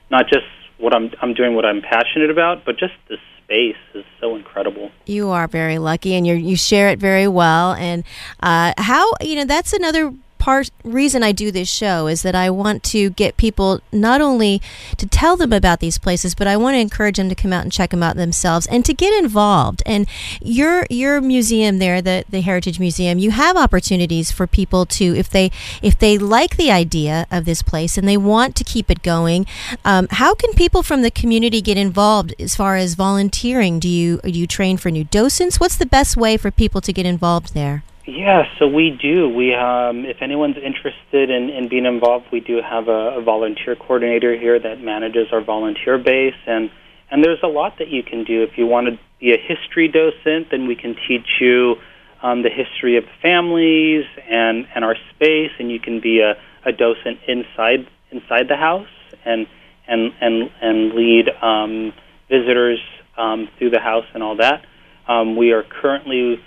not 0.09 0.27
just 0.27 0.45
what 0.77 0.95
I'm 0.95 1.11
I'm 1.21 1.33
doing 1.33 1.53
what 1.53 1.65
I'm 1.65 1.81
passionate 1.81 2.29
about 2.29 2.65
but 2.65 2.79
just 2.79 2.93
the 3.09 3.17
space 3.47 3.77
is 3.93 4.03
so 4.19 4.35
incredible. 4.35 4.91
You 5.05 5.29
are 5.29 5.47
very 5.47 5.77
lucky, 5.79 6.13
and 6.15 6.27
you 6.27 6.33
you 6.35 6.55
share 6.55 6.89
it 6.89 6.99
very 6.99 7.27
well. 7.27 7.73
And 7.73 8.03
uh, 8.41 8.73
how 8.77 9.13
you 9.21 9.35
know 9.35 9.45
that's 9.45 9.73
another 9.73 10.13
part 10.37 10.69
reason 10.83 11.23
I 11.23 11.31
do 11.31 11.51
this 11.51 11.69
show 11.69 12.07
is 12.07 12.21
that 12.21 12.35
I 12.35 12.49
want 12.49 12.83
to 12.85 13.09
get 13.11 13.37
people 13.37 13.81
not 13.91 14.21
only 14.21 14.61
to 14.97 15.07
tell 15.07 15.37
them 15.37 15.53
about 15.53 15.79
these 15.79 15.97
places, 15.97 16.35
but 16.35 16.47
I 16.47 16.57
want 16.57 16.75
to 16.75 16.79
encourage 16.79 17.17
them 17.17 17.29
to 17.29 17.35
come 17.35 17.53
out 17.53 17.63
and 17.63 17.71
check 17.71 17.91
them 17.91 18.03
out 18.03 18.15
themselves 18.15 18.67
and 18.67 18.85
to 18.85 18.93
get 18.93 19.17
involved. 19.23 19.83
And 19.85 20.07
your 20.41 20.85
your 20.89 21.21
museum 21.21 21.79
there, 21.79 22.01
the 22.01 22.25
the 22.29 22.41
Heritage 22.41 22.79
Museum, 22.79 23.19
you 23.19 23.31
have 23.31 23.57
opportunities 23.57 24.31
for 24.31 24.47
people 24.47 24.85
to 24.85 25.15
if 25.15 25.29
they 25.29 25.51
if 25.81 25.97
they 25.97 26.17
like 26.17 26.57
the 26.57 26.71
idea 26.71 27.27
of 27.31 27.45
this 27.45 27.61
place 27.61 27.97
and 27.97 28.07
they 28.07 28.17
want 28.17 28.55
to 28.55 28.63
keep 28.63 28.89
it 28.89 29.01
going. 29.01 29.45
Um, 29.85 30.07
how 30.11 30.33
can 30.33 30.53
people 30.53 30.83
from 30.83 31.01
the 31.01 31.11
community 31.11 31.61
get 31.61 31.77
involved 31.77 32.33
as 32.39 32.55
far 32.55 32.75
as 32.75 32.95
volunteering? 32.95 33.79
Do 33.79 33.89
you 33.89 34.19
do 34.23 34.31
you 34.31 34.47
train 34.47 34.77
for 34.77 34.91
new 34.91 35.03
docents? 35.03 35.59
What's 35.59 35.77
the 35.77 35.85
best 35.85 36.17
way 36.17 36.37
for 36.37 36.51
people 36.51 36.81
to 36.81 36.93
get 36.93 37.05
involved 37.05 37.53
there? 37.53 37.83
Yeah, 38.07 38.43
so 38.57 38.67
we 38.67 38.97
do. 39.01 39.27
We, 39.27 39.53
um, 39.53 40.05
if 40.05 40.21
anyone's 40.21 40.55
interested 40.55 41.29
in, 41.29 41.49
in 41.49 41.67
being 41.67 41.85
involved, 41.85 42.27
we 42.31 42.39
do 42.39 42.61
have 42.63 42.87
a, 42.87 43.19
a 43.19 43.21
volunteer 43.21 43.75
coordinator 43.75 44.33
here 44.39 44.57
that 44.57 44.79
manages 44.79 45.27
our 45.33 45.43
volunteer 45.43 45.97
base, 45.97 46.39
and 46.47 46.71
and 47.11 47.23
there's 47.23 47.39
a 47.43 47.47
lot 47.47 47.73
that 47.79 47.89
you 47.89 48.03
can 48.03 48.23
do. 48.23 48.43
If 48.43 48.57
you 48.57 48.65
want 48.65 48.87
to 48.87 48.99
be 49.19 49.33
a 49.33 49.37
history 49.37 49.89
docent, 49.89 50.51
then 50.51 50.67
we 50.67 50.75
can 50.75 50.95
teach 51.07 51.27
you 51.41 51.75
um, 52.23 52.43
the 52.43 52.49
history 52.49 52.97
of 52.97 53.03
families 53.21 54.05
and 54.29 54.65
and 54.73 54.85
our 54.85 54.95
space, 55.13 55.51
and 55.59 55.69
you 55.69 55.79
can 55.81 55.99
be 55.99 56.21
a, 56.21 56.35
a 56.65 56.71
docent 56.71 57.19
inside 57.27 57.87
inside 58.11 58.47
the 58.47 58.55
house 58.55 58.87
and 59.25 59.47
and 59.85 60.13
and 60.21 60.49
and 60.61 60.93
lead 60.93 61.25
um, 61.41 61.91
visitors 62.29 62.79
um, 63.17 63.49
through 63.59 63.71
the 63.71 63.81
house 63.81 64.05
and 64.13 64.23
all 64.23 64.37
that. 64.37 64.63
Um, 65.09 65.35
we 65.35 65.51
are 65.51 65.63
currently 65.63 66.39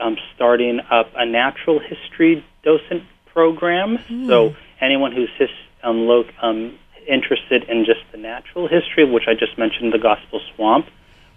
um, 0.00 0.16
starting 0.34 0.80
up 0.90 1.10
a 1.16 1.26
natural 1.26 1.80
history 1.80 2.44
docent 2.62 3.02
program. 3.32 3.98
Mm. 4.08 4.26
So 4.26 4.54
anyone 4.80 5.12
who's 5.12 5.30
his, 5.38 5.50
um, 5.82 6.06
lo- 6.06 6.24
um, 6.42 6.78
interested 7.06 7.64
in 7.68 7.84
just 7.84 8.00
the 8.12 8.18
natural 8.18 8.68
history, 8.68 9.10
which 9.10 9.24
I 9.26 9.34
just 9.34 9.58
mentioned, 9.58 9.92
the 9.92 9.98
Gospel 9.98 10.40
Swamp, 10.54 10.86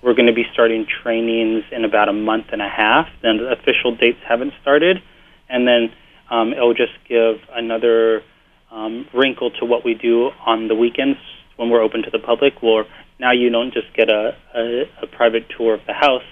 we're 0.02 0.13
going 0.13 0.28
to 0.28 0.34
be 0.34 0.45
starting 0.52 0.86
trainings 1.04 1.63
in 1.71 1.86
about 1.86 2.10
a 2.10 2.13
month 2.13 2.47
and 2.52 2.62
a 2.62 2.67
half. 2.69 3.08
Then 3.21 3.38
the 3.38 3.52
official 3.52 3.95
dates 3.95 4.19
haven't 4.28 4.54
started, 4.62 5.02
and 5.47 5.67
then 5.67 5.93
um, 6.30 6.54
it'll 6.54 6.74
just 6.74 6.93
give 7.08 7.38
another 7.54 8.24
um, 8.71 9.08
wrinkle 9.13 9.52
to 9.60 9.65
what 9.65 9.86
we 9.86 9.93
do 9.93 10.32
on 10.45 10.67
the 10.67 10.76
weekends 10.76 11.19
when 11.56 11.69
we're 11.69 11.82
open 11.82 12.02
to 12.04 12.10
the 12.10 12.19
public. 12.19 12.62
Where 12.62 12.86
now 13.19 13.32
you 13.32 13.50
don't 13.50 13.74
just 13.74 13.93
get 13.93 14.10
a, 14.10 14.36
a, 14.56 14.84
a 15.04 15.08
private 15.08 15.45
tour 15.56 15.76
of 15.76 15.82
the 15.86 15.93
house, 15.93 16.24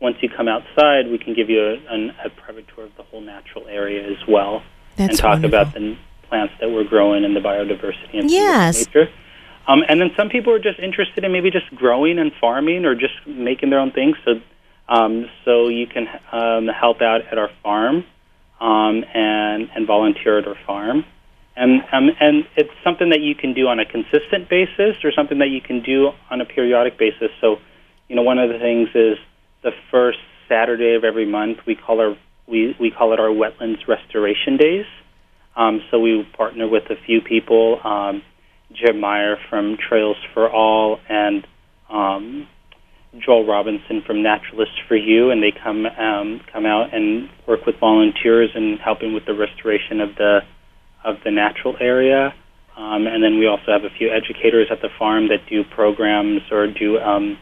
once 0.00 0.16
you 0.20 0.28
come 0.28 0.48
outside, 0.48 1.10
we 1.10 1.18
can 1.18 1.34
give 1.34 1.48
you 1.48 1.60
a, 1.60 1.94
an, 1.94 2.12
a 2.24 2.30
private 2.30 2.66
tour 2.74 2.84
of 2.84 2.96
the 2.96 3.02
whole 3.04 3.20
natural 3.20 3.66
area 3.68 4.06
as 4.06 4.26
well, 4.28 4.62
That's 4.96 5.10
and 5.10 5.18
talk 5.18 5.30
wonderful. 5.42 5.58
about 5.60 5.74
the 5.74 5.96
plants 6.28 6.54
that 6.60 6.70
we're 6.70 6.84
growing 6.84 7.24
and 7.24 7.34
the 7.34 7.40
biodiversity 7.40 8.18
and 8.18 8.30
yes. 8.30 8.86
nature. 8.86 9.08
Um, 9.68 9.82
and 9.88 10.00
then 10.00 10.10
some 10.16 10.28
people 10.28 10.52
are 10.52 10.58
just 10.58 10.78
interested 10.78 11.24
in 11.24 11.32
maybe 11.32 11.50
just 11.50 11.74
growing 11.74 12.18
and 12.18 12.32
farming 12.40 12.84
or 12.84 12.94
just 12.94 13.14
making 13.26 13.70
their 13.70 13.80
own 13.80 13.90
things. 13.90 14.16
So, 14.24 14.40
um, 14.88 15.26
so 15.44 15.68
you 15.68 15.86
can 15.86 16.06
um, 16.30 16.68
help 16.68 17.00
out 17.00 17.22
at 17.30 17.38
our 17.38 17.50
farm 17.62 18.04
um, 18.60 19.04
and 19.12 19.68
and 19.74 19.86
volunteer 19.86 20.38
at 20.38 20.46
our 20.46 20.56
farm. 20.66 21.04
And 21.56 21.82
um, 21.90 22.10
and 22.20 22.46
it's 22.54 22.70
something 22.84 23.10
that 23.10 23.22
you 23.22 23.34
can 23.34 23.54
do 23.54 23.66
on 23.66 23.80
a 23.80 23.84
consistent 23.84 24.48
basis 24.48 25.02
or 25.02 25.10
something 25.10 25.38
that 25.38 25.48
you 25.48 25.60
can 25.60 25.82
do 25.82 26.12
on 26.30 26.40
a 26.40 26.44
periodic 26.44 26.96
basis. 26.98 27.30
So, 27.40 27.56
you 28.08 28.14
know, 28.14 28.22
one 28.22 28.38
of 28.38 28.50
the 28.50 28.58
things 28.58 28.90
is 28.94 29.18
the 29.66 29.72
first 29.90 30.18
Saturday 30.48 30.94
of 30.94 31.02
every 31.02 31.26
month. 31.26 31.58
We 31.66 31.74
call 31.74 32.00
our 32.00 32.16
we, 32.48 32.76
we 32.80 32.92
call 32.92 33.12
it 33.12 33.18
our 33.18 33.28
wetlands 33.28 33.88
restoration 33.88 34.56
days. 34.56 34.86
Um, 35.56 35.80
so 35.90 35.98
we 35.98 36.24
partner 36.36 36.68
with 36.68 36.84
a 36.90 36.94
few 37.04 37.20
people, 37.20 37.80
um, 37.82 38.22
Jim 38.72 39.00
Meyer 39.00 39.36
from 39.50 39.76
Trails 39.76 40.16
for 40.32 40.48
All 40.48 41.00
and 41.08 41.44
um, 41.90 42.46
Joel 43.18 43.44
Robinson 43.44 44.02
from 44.06 44.22
Naturalists 44.22 44.76
for 44.86 44.96
You, 44.96 45.30
and 45.30 45.42
they 45.42 45.50
come 45.50 45.86
um, 45.86 46.40
come 46.52 46.66
out 46.66 46.94
and 46.94 47.28
work 47.48 47.66
with 47.66 47.74
volunteers 47.80 48.50
and 48.54 48.78
helping 48.78 49.12
with 49.12 49.26
the 49.26 49.34
restoration 49.34 50.00
of 50.00 50.14
the 50.14 50.40
of 51.04 51.16
the 51.24 51.32
natural 51.32 51.74
area. 51.80 52.32
Um, 52.76 53.06
and 53.06 53.24
then 53.24 53.38
we 53.38 53.46
also 53.46 53.72
have 53.72 53.84
a 53.84 53.90
few 53.98 54.10
educators 54.12 54.68
at 54.70 54.82
the 54.82 54.90
farm 54.98 55.28
that 55.28 55.48
do 55.48 55.64
programs 55.64 56.42
or 56.52 56.66
do 56.68 56.98
um, 56.98 57.38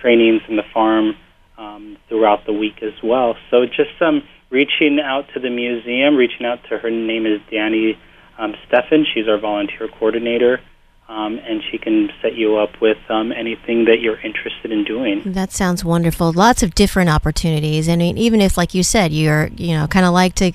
trainings 0.00 0.42
in 0.48 0.56
the 0.56 0.68
farm 0.72 1.14
um, 1.58 1.96
throughout 2.08 2.46
the 2.46 2.52
week 2.52 2.82
as 2.82 2.94
well. 3.02 3.36
So 3.50 3.66
just 3.66 4.00
um, 4.00 4.22
reaching 4.50 5.00
out 5.00 5.26
to 5.34 5.40
the 5.40 5.50
museum, 5.50 6.16
reaching 6.16 6.46
out 6.46 6.60
to 6.68 6.78
her 6.78 6.90
name 6.90 7.26
is 7.26 7.40
Danny 7.50 7.98
um, 8.38 8.54
Steffen. 8.66 9.04
She's 9.12 9.28
our 9.28 9.38
volunteer 9.38 9.88
coordinator. 9.88 10.60
Um, 11.06 11.38
and 11.38 11.62
she 11.70 11.76
can 11.76 12.08
set 12.22 12.34
you 12.34 12.56
up 12.56 12.80
with 12.80 12.96
um, 13.10 13.30
anything 13.30 13.84
that 13.84 14.00
you're 14.00 14.18
interested 14.20 14.72
in 14.72 14.84
doing. 14.84 15.20
That 15.26 15.52
sounds 15.52 15.84
wonderful. 15.84 16.32
Lots 16.32 16.62
of 16.62 16.74
different 16.74 17.10
opportunities. 17.10 17.90
I 17.90 17.96
mean, 17.96 18.16
even 18.16 18.40
if, 18.40 18.56
like 18.56 18.72
you 18.72 18.82
said, 18.82 19.12
you're 19.12 19.48
you 19.48 19.74
know 19.74 19.86
kind 19.86 20.06
of 20.06 20.14
like 20.14 20.34
to, 20.36 20.52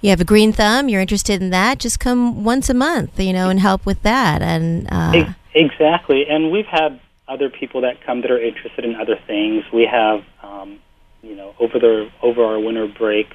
you 0.00 0.10
have 0.10 0.20
a 0.20 0.24
green 0.24 0.52
thumb, 0.52 0.88
you're 0.88 1.00
interested 1.00 1.42
in 1.42 1.50
that, 1.50 1.80
just 1.80 1.98
come 1.98 2.44
once 2.44 2.70
a 2.70 2.74
month, 2.74 3.18
you 3.18 3.32
know, 3.32 3.50
and 3.50 3.58
help 3.58 3.84
with 3.84 4.00
that. 4.02 4.40
And 4.40 4.86
uh, 4.88 5.32
exactly. 5.52 6.26
And 6.28 6.52
we've 6.52 6.66
had 6.66 7.00
other 7.28 7.50
people 7.50 7.82
that 7.82 8.02
come 8.04 8.22
that 8.22 8.30
are 8.30 8.40
interested 8.40 8.84
in 8.84 8.96
other 8.96 9.16
things. 9.26 9.64
We 9.72 9.86
have, 9.90 10.24
um, 10.42 10.78
you 11.22 11.36
know, 11.36 11.54
over 11.58 11.78
the 11.78 12.10
over 12.22 12.44
our 12.44 12.58
winter 12.58 12.86
break, 12.86 13.28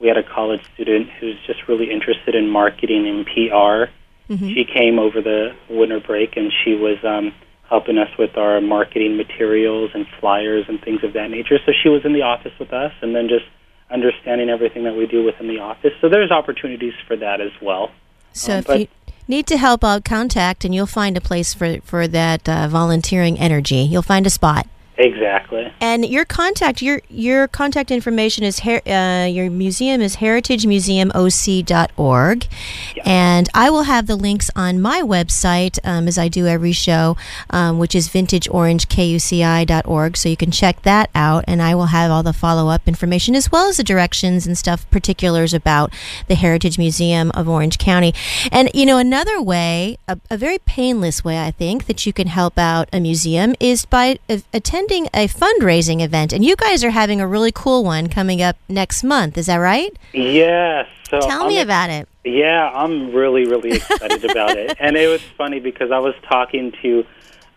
we 0.00 0.08
had 0.08 0.16
a 0.16 0.22
college 0.22 0.62
student 0.74 1.08
who's 1.18 1.36
just 1.46 1.68
really 1.68 1.90
interested 1.90 2.34
in 2.34 2.48
marketing 2.48 3.06
and 3.06 3.26
PR. 3.26 3.90
Mm-hmm. 4.32 4.48
She 4.54 4.64
came 4.64 4.98
over 4.98 5.20
the 5.20 5.54
winter 5.68 6.00
break 6.00 6.36
and 6.36 6.52
she 6.64 6.74
was 6.74 6.98
um, 7.04 7.34
helping 7.68 7.98
us 7.98 8.10
with 8.18 8.36
our 8.36 8.60
marketing 8.60 9.16
materials 9.16 9.92
and 9.94 10.06
flyers 10.18 10.64
and 10.68 10.80
things 10.82 11.02
of 11.04 11.12
that 11.14 11.30
nature. 11.30 11.58
So 11.64 11.72
she 11.72 11.88
was 11.88 12.04
in 12.04 12.12
the 12.12 12.22
office 12.22 12.52
with 12.58 12.72
us, 12.72 12.92
and 13.00 13.14
then 13.14 13.28
just 13.28 13.46
understanding 13.90 14.50
everything 14.50 14.84
that 14.84 14.96
we 14.96 15.06
do 15.06 15.24
within 15.24 15.48
the 15.48 15.58
office. 15.58 15.92
So 16.00 16.08
there's 16.08 16.30
opportunities 16.30 16.94
for 17.06 17.16
that 17.16 17.40
as 17.40 17.52
well. 17.62 17.90
So 18.32 18.54
um, 18.54 18.58
if 18.58 18.80
you 18.80 18.88
need 19.30 19.46
to 19.46 19.56
help 19.56 19.82
out, 19.82 20.04
contact, 20.04 20.64
and 20.64 20.74
you'll 20.74 20.86
find 20.86 21.16
a 21.16 21.20
place 21.20 21.54
for 21.54 21.80
for 21.82 22.06
that 22.08 22.46
uh, 22.48 22.68
volunteering 22.68 23.38
energy. 23.38 23.76
You'll 23.76 24.02
find 24.02 24.26
a 24.26 24.30
spot. 24.30 24.66
Exactly. 25.02 25.72
And 25.80 26.04
your 26.04 26.26
contact 26.26 26.82
your 26.82 27.00
your 27.08 27.48
contact 27.48 27.90
information 27.90 28.44
is 28.44 28.58
her, 28.60 28.82
uh, 28.86 29.24
your 29.24 29.48
museum 29.48 30.02
is 30.02 30.16
heritagemuseumoc.org, 30.16 32.46
Yeah. 32.94 33.02
and 33.06 33.48
I 33.54 33.70
will 33.70 33.84
have 33.84 34.06
the 34.06 34.16
links 34.16 34.50
on 34.54 34.78
my 34.78 35.00
website 35.00 35.78
um, 35.84 36.06
as 36.06 36.18
I 36.18 36.28
do 36.28 36.46
every 36.46 36.72
show, 36.72 37.16
um, 37.48 37.78
which 37.78 37.94
is 37.94 38.10
vintageorangekuci.org. 38.10 40.16
So 40.18 40.28
you 40.28 40.36
can 40.36 40.50
check 40.50 40.82
that 40.82 41.08
out, 41.14 41.44
and 41.46 41.62
I 41.62 41.74
will 41.74 41.86
have 41.86 42.10
all 42.10 42.22
the 42.22 42.34
follow 42.34 42.68
up 42.68 42.86
information 42.86 43.34
as 43.34 43.50
well 43.50 43.70
as 43.70 43.78
the 43.78 43.84
directions 43.84 44.46
and 44.46 44.58
stuff, 44.58 44.84
particulars 44.90 45.54
about 45.54 45.94
the 46.28 46.34
Heritage 46.34 46.76
Museum 46.76 47.30
of 47.30 47.48
Orange 47.48 47.78
County. 47.78 48.12
And 48.52 48.70
you 48.74 48.84
know, 48.84 48.98
another 48.98 49.40
way, 49.40 49.96
a, 50.06 50.18
a 50.30 50.36
very 50.36 50.58
painless 50.58 51.24
way, 51.24 51.40
I 51.42 51.52
think, 51.52 51.86
that 51.86 52.04
you 52.04 52.12
can 52.12 52.26
help 52.26 52.58
out 52.58 52.90
a 52.92 53.00
museum 53.00 53.54
is 53.60 53.86
by 53.86 54.18
uh, 54.28 54.40
attending 54.52 54.89
a 54.90 55.28
fundraising 55.28 56.02
event. 56.02 56.32
And 56.32 56.44
you 56.44 56.56
guys 56.56 56.82
are 56.82 56.90
having 56.90 57.20
a 57.20 57.26
really 57.26 57.52
cool 57.52 57.84
one 57.84 58.08
coming 58.08 58.42
up 58.42 58.56
next 58.68 59.04
month. 59.04 59.38
Is 59.38 59.46
that 59.46 59.56
right? 59.56 59.96
Yes. 60.12 60.88
So 61.08 61.20
Tell 61.20 61.42
I'm 61.42 61.48
me 61.48 61.58
ex- 61.58 61.64
about 61.64 61.90
it. 61.90 62.08
Yeah, 62.24 62.68
I'm 62.74 63.14
really, 63.14 63.46
really 63.46 63.70
excited 63.76 64.24
about 64.24 64.56
it. 64.56 64.76
And 64.80 64.96
it 64.96 65.06
was 65.08 65.22
funny 65.38 65.60
because 65.60 65.90
I 65.90 65.98
was 65.98 66.14
talking 66.28 66.72
to 66.82 67.04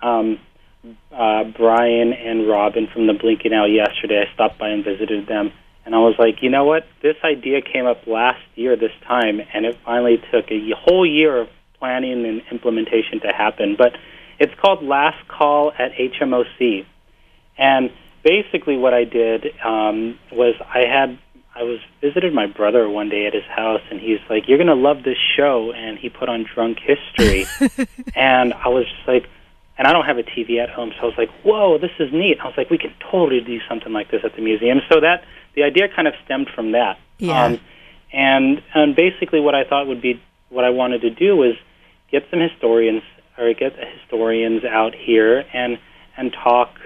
um, 0.01 0.39
uh, 1.11 1.43
Brian 1.45 2.13
and 2.13 2.47
Robin 2.47 2.87
from 2.87 3.07
the 3.07 3.13
Blinking 3.13 3.53
Owl 3.53 3.67
yesterday. 3.67 4.25
I 4.29 4.33
stopped 4.33 4.59
by 4.59 4.69
and 4.69 4.83
visited 4.83 5.27
them. 5.27 5.51
And 5.85 5.93
I 5.93 5.97
was 5.99 6.15
like, 6.17 6.41
you 6.41 6.49
know 6.49 6.63
what? 6.63 6.87
This 7.01 7.17
idea 7.23 7.61
came 7.61 7.85
up 7.85 8.07
last 8.07 8.41
year 8.55 8.77
this 8.77 8.93
time, 9.05 9.41
and 9.53 9.65
it 9.65 9.77
finally 9.83 10.17
took 10.31 10.49
a 10.49 10.71
whole 10.77 11.05
year 11.05 11.41
of 11.41 11.49
planning 11.77 12.25
and 12.25 12.41
implementation 12.51 13.19
to 13.21 13.27
happen. 13.27 13.75
But 13.77 13.97
it's 14.39 14.53
called 14.61 14.81
Last 14.83 15.27
Call 15.27 15.73
at 15.77 15.91
HMOC. 15.93 16.85
And 17.57 17.91
basically, 18.23 18.77
what 18.77 18.93
I 18.93 19.03
did 19.03 19.47
um, 19.63 20.17
was 20.31 20.55
I 20.61 20.79
had 20.79 21.17
I 21.55 21.63
was 21.63 21.79
visited 22.01 22.33
my 22.33 22.47
brother 22.47 22.89
one 22.89 23.09
day 23.09 23.27
at 23.27 23.33
his 23.33 23.43
house, 23.43 23.81
and 23.91 23.99
he's 23.99 24.19
like, 24.29 24.47
"You're 24.47 24.57
gonna 24.57 24.75
love 24.75 25.03
this 25.03 25.17
show," 25.37 25.71
and 25.71 25.99
he 25.99 26.09
put 26.09 26.29
on 26.29 26.45
Drunk 26.53 26.79
History, 26.79 27.45
and 28.15 28.53
I 28.53 28.69
was 28.69 28.85
just 28.85 29.07
like, 29.07 29.29
and 29.77 29.87
I 29.87 29.93
don't 29.93 30.05
have 30.05 30.17
a 30.17 30.23
TV 30.23 30.61
at 30.61 30.69
home, 30.69 30.91
so 30.95 31.03
I 31.03 31.05
was 31.05 31.17
like, 31.17 31.29
"Whoa, 31.43 31.77
this 31.77 31.91
is 31.99 32.11
neat." 32.11 32.39
I 32.41 32.45
was 32.45 32.55
like, 32.57 32.69
"We 32.69 32.79
can 32.79 32.93
totally 33.11 33.41
do 33.41 33.59
something 33.69 33.93
like 33.93 34.09
this 34.09 34.21
at 34.23 34.35
the 34.35 34.41
museum." 34.41 34.81
So 34.89 34.99
that 35.01 35.23
the 35.53 35.63
idea 35.63 35.87
kind 35.95 36.07
of 36.07 36.15
stemmed 36.25 36.49
from 36.55 36.71
that. 36.71 36.97
Yeah. 37.19 37.43
Um, 37.43 37.59
and 38.11 38.61
and 38.73 38.95
basically, 38.95 39.39
what 39.39 39.53
I 39.53 39.63
thought 39.63 39.87
would 39.87 40.01
be 40.01 40.21
what 40.49 40.65
I 40.65 40.69
wanted 40.69 41.01
to 41.01 41.09
do 41.09 41.35
was 41.35 41.55
get 42.11 42.23
some 42.29 42.39
historians 42.39 43.03
or 43.37 43.53
get 43.53 43.75
the 43.75 43.85
historians 43.85 44.63
out 44.63 44.93
here 44.95 45.45
and 45.53 45.77
and 46.17 46.33
talk 46.33 46.79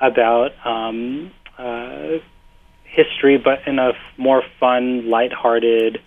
about 0.00 0.50
um, 0.66 1.30
uh, 1.58 2.18
history, 2.84 3.38
but 3.38 3.60
in 3.66 3.78
a 3.78 3.90
f- 3.90 3.94
more 4.16 4.42
fun, 4.58 5.08
lighthearted, 5.08 5.98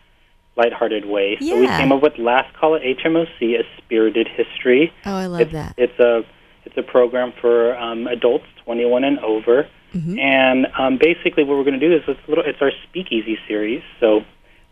lighthearted 0.56 1.06
way. 1.06 1.38
Yeah. 1.40 1.54
So 1.54 1.60
we 1.60 1.68
came 1.68 1.92
up 1.92 2.02
with 2.02 2.18
Last 2.18 2.54
Call 2.56 2.76
at 2.76 2.82
HMOC, 2.82 3.60
a 3.60 3.64
spirited 3.78 4.28
history. 4.28 4.92
Oh, 5.06 5.16
I 5.16 5.26
love 5.28 5.42
it's, 5.42 5.52
that. 5.54 5.76
It's 5.78 6.00
a 6.00 6.24
it's 6.66 6.78
a 6.78 6.84
program 6.84 7.34
for 7.42 7.78
um, 7.78 8.08
adults 8.08 8.46
21 8.64 9.04
and 9.04 9.20
over. 9.20 9.68
Mm-hmm. 9.94 10.18
And 10.18 10.68
um, 10.78 10.98
basically, 10.98 11.44
what 11.44 11.58
we're 11.58 11.66
going 11.66 11.80
to 11.80 11.88
do 11.88 11.94
is 11.96 12.02
it's 12.08 12.20
a 12.28 12.30
little. 12.30 12.44
It's 12.46 12.62
our 12.62 12.72
Speakeasy 12.90 13.38
series. 13.48 13.84
So 14.00 14.22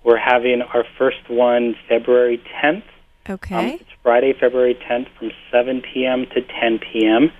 we're 0.04 0.18
having 0.18 0.62
our 0.62 0.84
first 0.98 1.30
one 1.30 1.76
February 1.88 2.42
10th. 2.64 2.78
Um, 2.78 3.34
Okay. 3.36 3.74
it's 3.76 3.90
Friday, 4.02 4.34
February 4.34 4.74
10th 4.74 5.08
from 5.20 5.30
7 5.52 5.82
p.m. 5.94 6.26
to 6.34 6.42
10 6.42 6.80
p.m. 6.80 7.32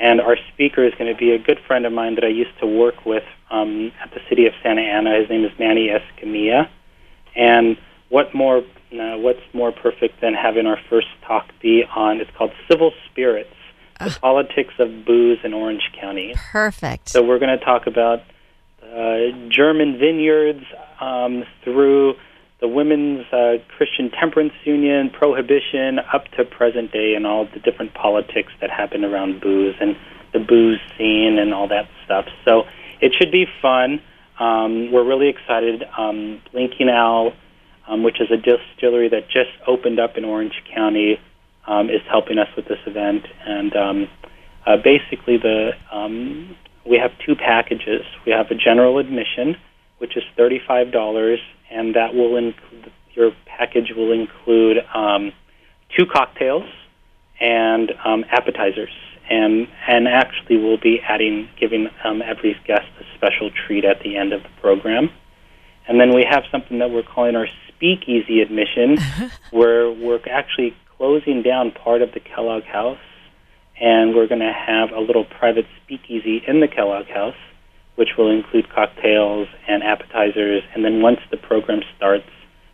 And 0.00 0.20
our 0.20 0.36
speaker 0.52 0.84
is 0.84 0.94
going 0.94 1.12
to 1.12 1.18
be 1.18 1.32
a 1.32 1.38
good 1.38 1.58
friend 1.66 1.84
of 1.84 1.92
mine 1.92 2.14
that 2.14 2.24
I 2.24 2.28
used 2.28 2.56
to 2.60 2.66
work 2.66 3.04
with 3.04 3.24
um, 3.50 3.92
at 4.00 4.12
the 4.12 4.20
city 4.28 4.46
of 4.46 4.52
Santa 4.62 4.82
Ana. 4.82 5.18
His 5.18 5.28
name 5.28 5.44
is 5.44 5.50
Manny 5.58 5.88
Escamilla. 5.88 6.68
And 7.34 7.76
what 8.08 8.34
more? 8.34 8.58
Uh, 8.90 9.18
what's 9.18 9.42
more 9.52 9.70
perfect 9.70 10.20
than 10.22 10.32
having 10.32 10.66
our 10.66 10.78
first 10.88 11.08
talk 11.26 11.46
be 11.60 11.84
on? 11.94 12.20
It's 12.20 12.30
called 12.36 12.52
Civil 12.70 12.92
Spirits: 13.10 13.54
The 13.98 14.16
Politics 14.20 14.74
of 14.78 15.04
Booze 15.04 15.40
in 15.44 15.52
Orange 15.52 15.90
County. 16.00 16.34
Perfect. 16.52 17.08
So 17.10 17.22
we're 17.22 17.38
going 17.38 17.58
to 17.58 17.64
talk 17.64 17.86
about 17.86 18.22
uh, 18.82 19.30
German 19.48 19.98
vineyards 19.98 20.64
um, 21.00 21.44
through 21.64 22.14
the 22.60 22.68
Women's 22.68 23.24
uh, 23.32 23.58
Christian 23.76 24.10
Temperance 24.10 24.52
Union, 24.64 25.10
prohibition, 25.10 25.98
up 26.12 26.24
to 26.36 26.44
present 26.44 26.90
day, 26.92 27.14
and 27.14 27.26
all 27.26 27.46
the 27.46 27.60
different 27.60 27.94
politics 27.94 28.52
that 28.60 28.70
happen 28.70 29.04
around 29.04 29.40
booze 29.40 29.76
and 29.80 29.96
the 30.32 30.40
booze 30.40 30.80
scene 30.96 31.38
and 31.38 31.54
all 31.54 31.68
that 31.68 31.88
stuff. 32.04 32.26
So 32.44 32.64
it 33.00 33.14
should 33.16 33.30
be 33.30 33.46
fun. 33.62 34.00
Um, 34.40 34.92
we're 34.92 35.06
really 35.06 35.28
excited. 35.28 35.84
Um, 35.96 36.40
Blinking 36.52 36.88
Owl, 36.88 37.32
um, 37.86 38.02
which 38.02 38.20
is 38.20 38.28
a 38.30 38.36
distillery 38.36 39.08
that 39.08 39.28
just 39.28 39.50
opened 39.66 39.98
up 39.98 40.16
in 40.16 40.24
Orange 40.24 40.62
County, 40.74 41.18
um, 41.66 41.90
is 41.90 42.02
helping 42.10 42.38
us 42.38 42.48
with 42.56 42.66
this 42.66 42.78
event. 42.86 43.24
And 43.46 43.76
um, 43.76 44.08
uh, 44.66 44.76
basically, 44.82 45.38
the 45.38 45.70
um, 45.92 46.56
we 46.84 46.98
have 46.98 47.12
two 47.24 47.34
packages. 47.36 48.02
We 48.26 48.32
have 48.32 48.50
a 48.50 48.54
general 48.54 48.98
admission, 48.98 49.56
which 49.98 50.16
is 50.16 50.22
thirty-five 50.36 50.92
dollars, 50.92 51.40
and 51.70 51.94
that 51.94 52.14
will 52.14 52.36
include 52.36 52.92
your 53.14 53.32
package 53.46 53.92
will 53.96 54.12
include 54.12 54.78
um, 54.94 55.32
two 55.96 56.06
cocktails 56.06 56.68
and 57.40 57.92
um, 58.04 58.24
appetizers, 58.30 58.92
and 59.28 59.68
and 59.86 60.06
actually 60.08 60.56
we'll 60.56 60.80
be 60.80 61.00
adding 61.00 61.48
giving 61.58 61.88
um, 62.04 62.22
every 62.22 62.56
guest 62.66 62.86
a 63.00 63.04
special 63.16 63.50
treat 63.50 63.84
at 63.84 64.00
the 64.02 64.16
end 64.16 64.32
of 64.32 64.42
the 64.42 64.48
program, 64.60 65.10
and 65.86 66.00
then 66.00 66.14
we 66.14 66.24
have 66.28 66.44
something 66.50 66.78
that 66.78 66.90
we're 66.90 67.02
calling 67.02 67.36
our 67.36 67.48
speakeasy 67.68 68.40
admission, 68.40 68.98
where 69.50 69.90
we're 69.90 70.20
actually 70.30 70.74
closing 70.96 71.42
down 71.42 71.70
part 71.70 72.02
of 72.02 72.12
the 72.12 72.20
Kellogg 72.20 72.64
House 72.64 72.98
and 73.80 74.14
we're 74.14 74.26
going 74.26 74.40
to 74.40 74.52
have 74.52 74.90
a 74.90 75.00
little 75.00 75.24
private 75.24 75.66
speakeasy 75.82 76.42
in 76.46 76.60
the 76.60 76.68
Kellogg 76.68 77.06
House, 77.06 77.36
which 77.98 78.10
will 78.16 78.30
include 78.30 78.68
cocktails 78.72 79.48
and 79.66 79.82
appetizers. 79.82 80.62
And 80.72 80.84
then 80.84 81.02
once 81.02 81.18
the 81.32 81.36
program 81.36 81.80
starts, 81.96 82.30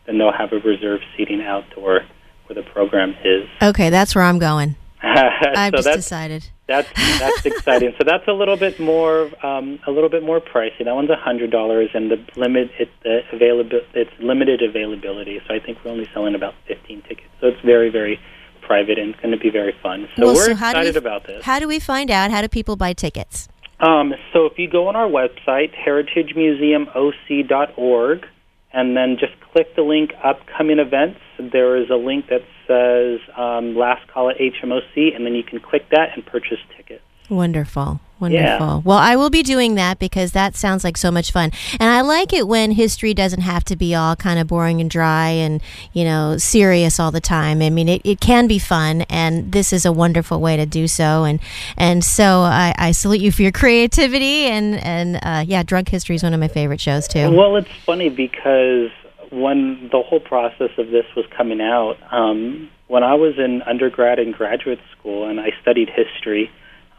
then 0.07 0.19
they'll 0.19 0.33
have 0.37 0.53
a 0.53 0.59
reserved 0.59 1.03
seating 1.17 1.41
outdoor 1.41 2.01
where 2.47 2.55
the 2.55 2.63
program 2.71 3.15
is. 3.25 3.49
okay, 3.63 3.89
that's 3.89 4.15
where 4.15 4.23
I'm 4.25 4.39
going. 4.39 4.77
I've 5.03 5.71
so 5.73 5.77
just 5.79 5.85
that's 5.85 5.97
decided. 5.97 6.49
that's 6.67 6.89
that's 7.19 7.47
exciting. 7.53 7.95
So 7.99 8.05
that's 8.05 8.29
a 8.29 8.33
little 8.33 8.57
bit 8.57 8.79
more 8.79 9.31
um, 9.45 9.79
a 9.87 9.91
little 9.91 10.11
bit 10.11 10.23
more 10.23 10.41
pricey. 10.41 10.85
That 10.85 10.95
one's 10.95 11.09
a 11.11 11.17
hundred 11.17 11.51
dollars, 11.51 11.89
and 11.95 12.11
the 12.11 12.23
limit 12.37 12.71
it 12.79 12.91
the 13.03 13.21
available 13.33 13.81
it's 13.95 14.11
limited 14.21 14.61
availability. 14.63 15.41
So 15.49 15.55
I 15.55 15.59
think 15.61 15.79
we're 15.85 15.91
only 15.93 16.09
selling 16.13 16.35
about 16.35 16.55
fifteen 16.69 17.01
tickets. 17.03 17.29
So 17.41 17.47
it's 17.49 17.61
very 17.65 17.89
very 17.91 18.19
private 18.61 18.99
and 18.99 19.11
it's 19.11 19.21
going 19.21 19.33
to 19.33 19.39
be 19.39 19.51
very 19.51 19.75
fun. 19.83 20.09
So 20.17 20.25
Well, 20.27 20.35
we're 20.35 20.47
so 20.47 20.55
how 20.55 20.73
do 20.73 20.79
we- 20.81 20.87
excited 20.89 20.97
about 20.97 21.27
this. 21.27 21.45
How 21.45 21.59
do 21.59 21.69
we 21.69 21.79
find 21.79 22.11
out? 22.11 22.31
How 22.31 22.41
do 22.41 22.49
people 22.49 22.77
buy 22.77 22.93
tickets? 22.95 23.47
Um, 23.81 24.15
so 24.33 24.47
if 24.47 24.59
you 24.59 24.71
go 24.71 24.87
on 24.89 24.97
our 24.97 25.09
website, 25.09 25.73
heritagemuseumoc.org, 25.87 28.27
and 28.73 28.97
then 28.97 29.19
just 29.19 29.35
click 29.53 29.77
the 29.77 29.83
link 29.83 30.11
upcoming 30.23 30.79
events, 30.81 31.21
there 31.39 31.77
is 31.77 31.91
a 31.91 31.97
link 31.97 32.27
that 32.29 32.43
says 32.67 33.21
um, 33.37 33.77
last 33.77 34.09
call 34.09 34.31
at 34.31 34.39
HMOC, 34.39 35.15
and 35.15 35.25
then 35.25 35.35
you 35.35 35.45
can 35.45 35.61
click 35.61 35.89
that 35.91 36.09
and 36.15 36.27
purchase 36.27 36.59
tickets. 36.77 37.04
Wonderful. 37.31 38.01
Wonderful. 38.21 38.83
Well, 38.85 38.97
I 38.97 39.17
will 39.17 39.29
be 39.29 39.43
doing 39.43 39.75
that 39.75 39.99
because 39.99 40.33
that 40.33 40.57
sounds 40.57 40.85
like 40.85 40.97
so 40.97 41.11
much 41.11 41.33
fun. 41.33 41.51
And 41.81 41.91
I 41.91 42.01
like 42.01 42.33
it 42.33 42.47
when 42.47 42.71
history 42.71 43.13
doesn't 43.13 43.41
have 43.41 43.65
to 43.65 43.77
be 43.77 43.95
all 43.95 44.17
kind 44.17 44.39
of 44.39 44.47
boring 44.47 44.81
and 44.81 44.89
dry 44.89 45.29
and, 45.29 45.61
you 45.93 46.05
know, 46.05 46.39
serious 46.39 46.99
all 46.99 47.11
the 47.11 47.21
time. 47.21 47.61
I 47.61 47.71
mean, 47.71 47.89
it, 47.89 48.03
it 48.05 48.21
can 48.21 48.47
be 48.47 48.59
fun, 48.59 49.03
and 49.11 49.53
this 49.53 49.73
is 49.73 49.85
a 49.85 49.93
wonderful 49.93 50.41
way 50.41 50.57
to 50.57 50.65
do 50.65 50.87
so. 50.87 51.25
And 51.25 51.41
and 51.77 52.05
so 52.05 52.41
I, 52.43 52.73
I 52.79 52.93
salute 52.93 53.21
you 53.21 53.33
for 53.33 53.43
your 53.43 53.53
creativity. 53.53 54.47
And, 54.47 54.77
and 54.83 55.17
uh, 55.23 55.45
yeah, 55.47 55.63
Drunk 55.63 55.89
History 55.89 56.17
is 56.17 56.23
one 56.23 56.33
of 56.33 56.41
my 56.41 56.49
favorite 56.49 56.81
shows, 56.81 57.09
too. 57.09 57.31
Well, 57.31 57.57
it's 57.57 57.69
funny 57.85 58.09
because 58.09 58.91
when 59.31 59.89
the 59.91 60.03
whole 60.03 60.21
process 60.21 60.71
of 60.79 60.91
this 60.91 61.07
was 61.17 61.27
coming 61.37 61.61
out, 61.61 61.97
um, 62.11 62.71
when 62.87 63.03
I 63.03 63.15
was 63.15 63.39
in 63.39 63.61
undergrad 63.63 64.19
and 64.19 64.33
graduate 64.33 64.81
school 64.97 65.29
and 65.29 65.41
I 65.41 65.53
studied 65.61 65.91
history, 65.91 66.51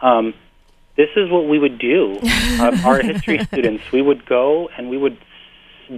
um, 0.02 0.34
this 0.98 1.10
is 1.16 1.30
what 1.30 1.48
we 1.48 1.60
would 1.60 1.80
do. 1.80 2.18
uh, 2.60 2.78
our 2.86 3.02
history 3.02 3.44
students, 3.46 3.84
we 3.92 4.02
would 4.02 4.26
go 4.26 4.70
and 4.78 4.90
we 4.90 4.98
would 4.98 5.18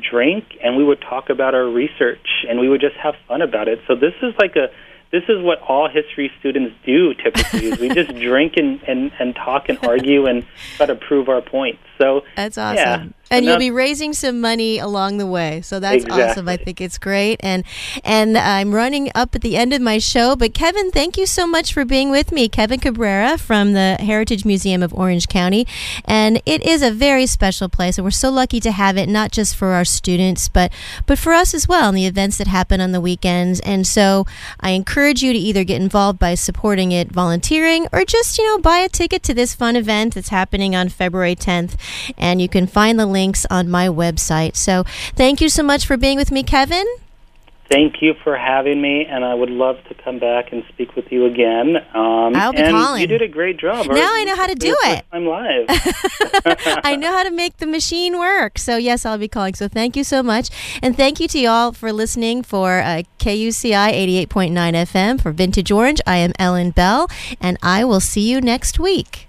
drink 0.10 0.58
and 0.64 0.76
we 0.76 0.84
would 0.84 1.02
talk 1.02 1.30
about 1.30 1.56
our 1.56 1.66
research 1.66 2.46
and 2.48 2.60
we 2.60 2.68
would 2.68 2.82
just 2.82 2.96
have 2.96 3.16
fun 3.28 3.42
about 3.42 3.68
it. 3.68 3.80
So 3.88 3.96
this 3.96 4.14
is 4.22 4.34
like 4.40 4.56
a 4.56 4.70
this 5.12 5.24
is 5.30 5.42
what 5.42 5.62
all 5.62 5.88
history 5.88 6.30
students 6.40 6.76
do 6.86 7.14
typically 7.14 7.68
is 7.68 7.80
we 7.80 7.90
just 7.90 8.14
drink 8.20 8.54
and, 8.58 8.82
and, 8.84 9.12
and 9.20 9.36
talk 9.36 9.70
and 9.70 9.80
argue 9.84 10.26
and 10.26 10.46
try 10.76 10.86
to 10.86 10.96
prove 10.96 11.30
our 11.30 11.42
points. 11.42 11.80
So 11.98 12.24
That's 12.36 12.58
yeah. 12.76 13.06
And 13.30 13.46
you'll 13.46 13.58
be 13.58 13.72
raising 13.72 14.14
some 14.14 14.42
money 14.42 14.80
along 14.80 15.18
the 15.18 15.26
way. 15.26 15.62
So 15.62 15.80
that's 15.80 16.06
awesome. 16.06 16.48
I 16.48 16.58
think 16.58 16.82
it's 16.82 16.98
great. 16.98 17.40
And 17.42 17.64
and 18.04 18.38
I'm 18.38 18.74
running 18.74 19.12
up 19.16 19.36
at 19.36 19.42
the 19.42 19.58
end 19.58 19.74
of 19.74 19.82
my 19.82 19.98
show, 19.98 20.36
but 20.36 20.54
Kevin, 20.54 20.92
thank 20.92 21.18
you 21.18 21.26
so 21.26 21.46
much 21.48 21.74
for 21.74 21.86
being 21.86 22.10
with 22.10 22.32
me. 22.32 22.48
Kevin 22.50 22.80
Cabrera 22.80 23.38
from 23.38 23.74
the 23.74 23.98
Heritage 24.00 24.46
Museum 24.46 24.84
of 24.84 24.94
Orange 24.94 25.28
County. 25.28 25.68
And 26.06 26.42
it 26.46 26.66
is 26.66 26.82
a 26.82 26.92
very 26.92 27.26
special 27.26 27.70
place 27.70 27.98
and 27.98 28.06
we're 28.06 28.12
so 28.12 28.30
lucky 28.30 28.60
to 28.62 28.72
have 28.72 28.98
it 28.98 29.10
not 29.10 29.32
just 29.32 29.56
for 29.56 29.70
our 29.70 29.86
students, 29.86 30.48
but 30.48 30.72
but 31.06 31.20
for 31.20 31.34
us 31.34 31.54
as 31.54 31.68
well 31.68 31.90
and 31.90 31.98
the 31.98 32.06
events 32.06 32.38
that 32.38 32.48
happen 32.48 32.82
on 32.82 32.92
the 32.92 33.02
weekends. 33.02 33.60
And 33.62 33.86
so 33.86 34.26
I 34.60 34.72
encourage 34.72 35.22
you 35.24 35.34
to 35.34 35.40
either 35.40 35.64
get 35.64 35.82
involved 35.82 36.20
by 36.20 36.36
supporting 36.36 36.92
it, 36.92 37.12
volunteering, 37.12 37.88
or 37.92 38.06
just, 38.06 38.38
you 38.38 38.46
know, 38.46 38.60
buy 38.60 38.80
a 38.80 38.90
ticket 38.90 39.24
to 39.24 39.34
this 39.34 39.54
fun 39.54 39.76
event 39.76 40.16
that's 40.16 40.30
happening 40.30 40.76
on 40.76 40.90
February 40.90 41.36
10th. 41.36 41.76
And 42.18 42.42
you 42.42 42.50
can 42.50 42.68
find 42.68 43.00
the 43.00 43.06
links 43.18 43.48
on 43.50 43.68
my 43.70 43.88
website. 43.88 44.56
So 44.56 44.84
thank 45.16 45.42
you 45.42 45.50
so 45.50 45.64
much 45.64 45.86
for 45.88 45.98
being 45.98 46.18
with 46.18 46.32
me, 46.32 46.44
Kevin. 46.44 46.86
Thank 47.70 48.02
you 48.02 48.14
for 48.24 48.38
having 48.38 48.82
me, 48.82 49.06
and 49.06 49.26
I 49.26 49.34
would 49.34 49.50
love 49.50 49.76
to 49.90 49.94
come 49.94 50.20
back 50.20 50.54
and 50.54 50.64
speak 50.70 50.96
with 50.96 51.12
you 51.12 51.26
again. 51.26 51.76
Um, 51.94 52.34
I'll 52.34 52.54
be 52.54 52.60
and 52.60 52.72
calling. 52.72 53.02
You 53.02 53.08
did 53.08 53.22
a 53.22 53.28
great 53.28 53.58
job. 53.58 53.88
Now 53.88 54.16
I 54.16 54.24
know 54.24 54.38
how 54.38 54.48
to 54.48 54.56
do 54.56 54.74
it. 54.84 55.04
I'm 55.12 55.26
live. 55.26 55.66
I 56.86 56.96
know 56.96 57.12
how 57.12 57.24
to 57.24 57.32
make 57.32 57.58
the 57.58 57.66
machine 57.66 58.18
work. 58.18 58.58
So, 58.58 58.78
yes, 58.78 59.06
I'll 59.06 59.18
be 59.18 59.28
calling. 59.28 59.54
So, 59.54 59.68
thank 59.68 59.98
you 59.98 60.06
so 60.06 60.24
much. 60.24 60.50
And 60.82 60.96
thank 60.96 61.20
you 61.20 61.28
to 61.28 61.40
y'all 61.40 61.74
for 61.74 61.92
listening 61.92 62.42
for 62.42 62.80
uh, 62.80 63.04
KUCI 63.20 64.28
88.9 64.28 64.54
FM 64.54 65.22
for 65.22 65.34
Vintage 65.34 65.70
Orange. 65.70 66.00
I 66.08 66.18
am 66.18 66.32
Ellen 66.40 66.72
Bell, 66.72 67.10
and 67.42 67.58
I 67.62 67.84
will 67.84 68.00
see 68.00 68.30
you 68.32 68.40
next 68.40 68.80
week. 68.80 69.27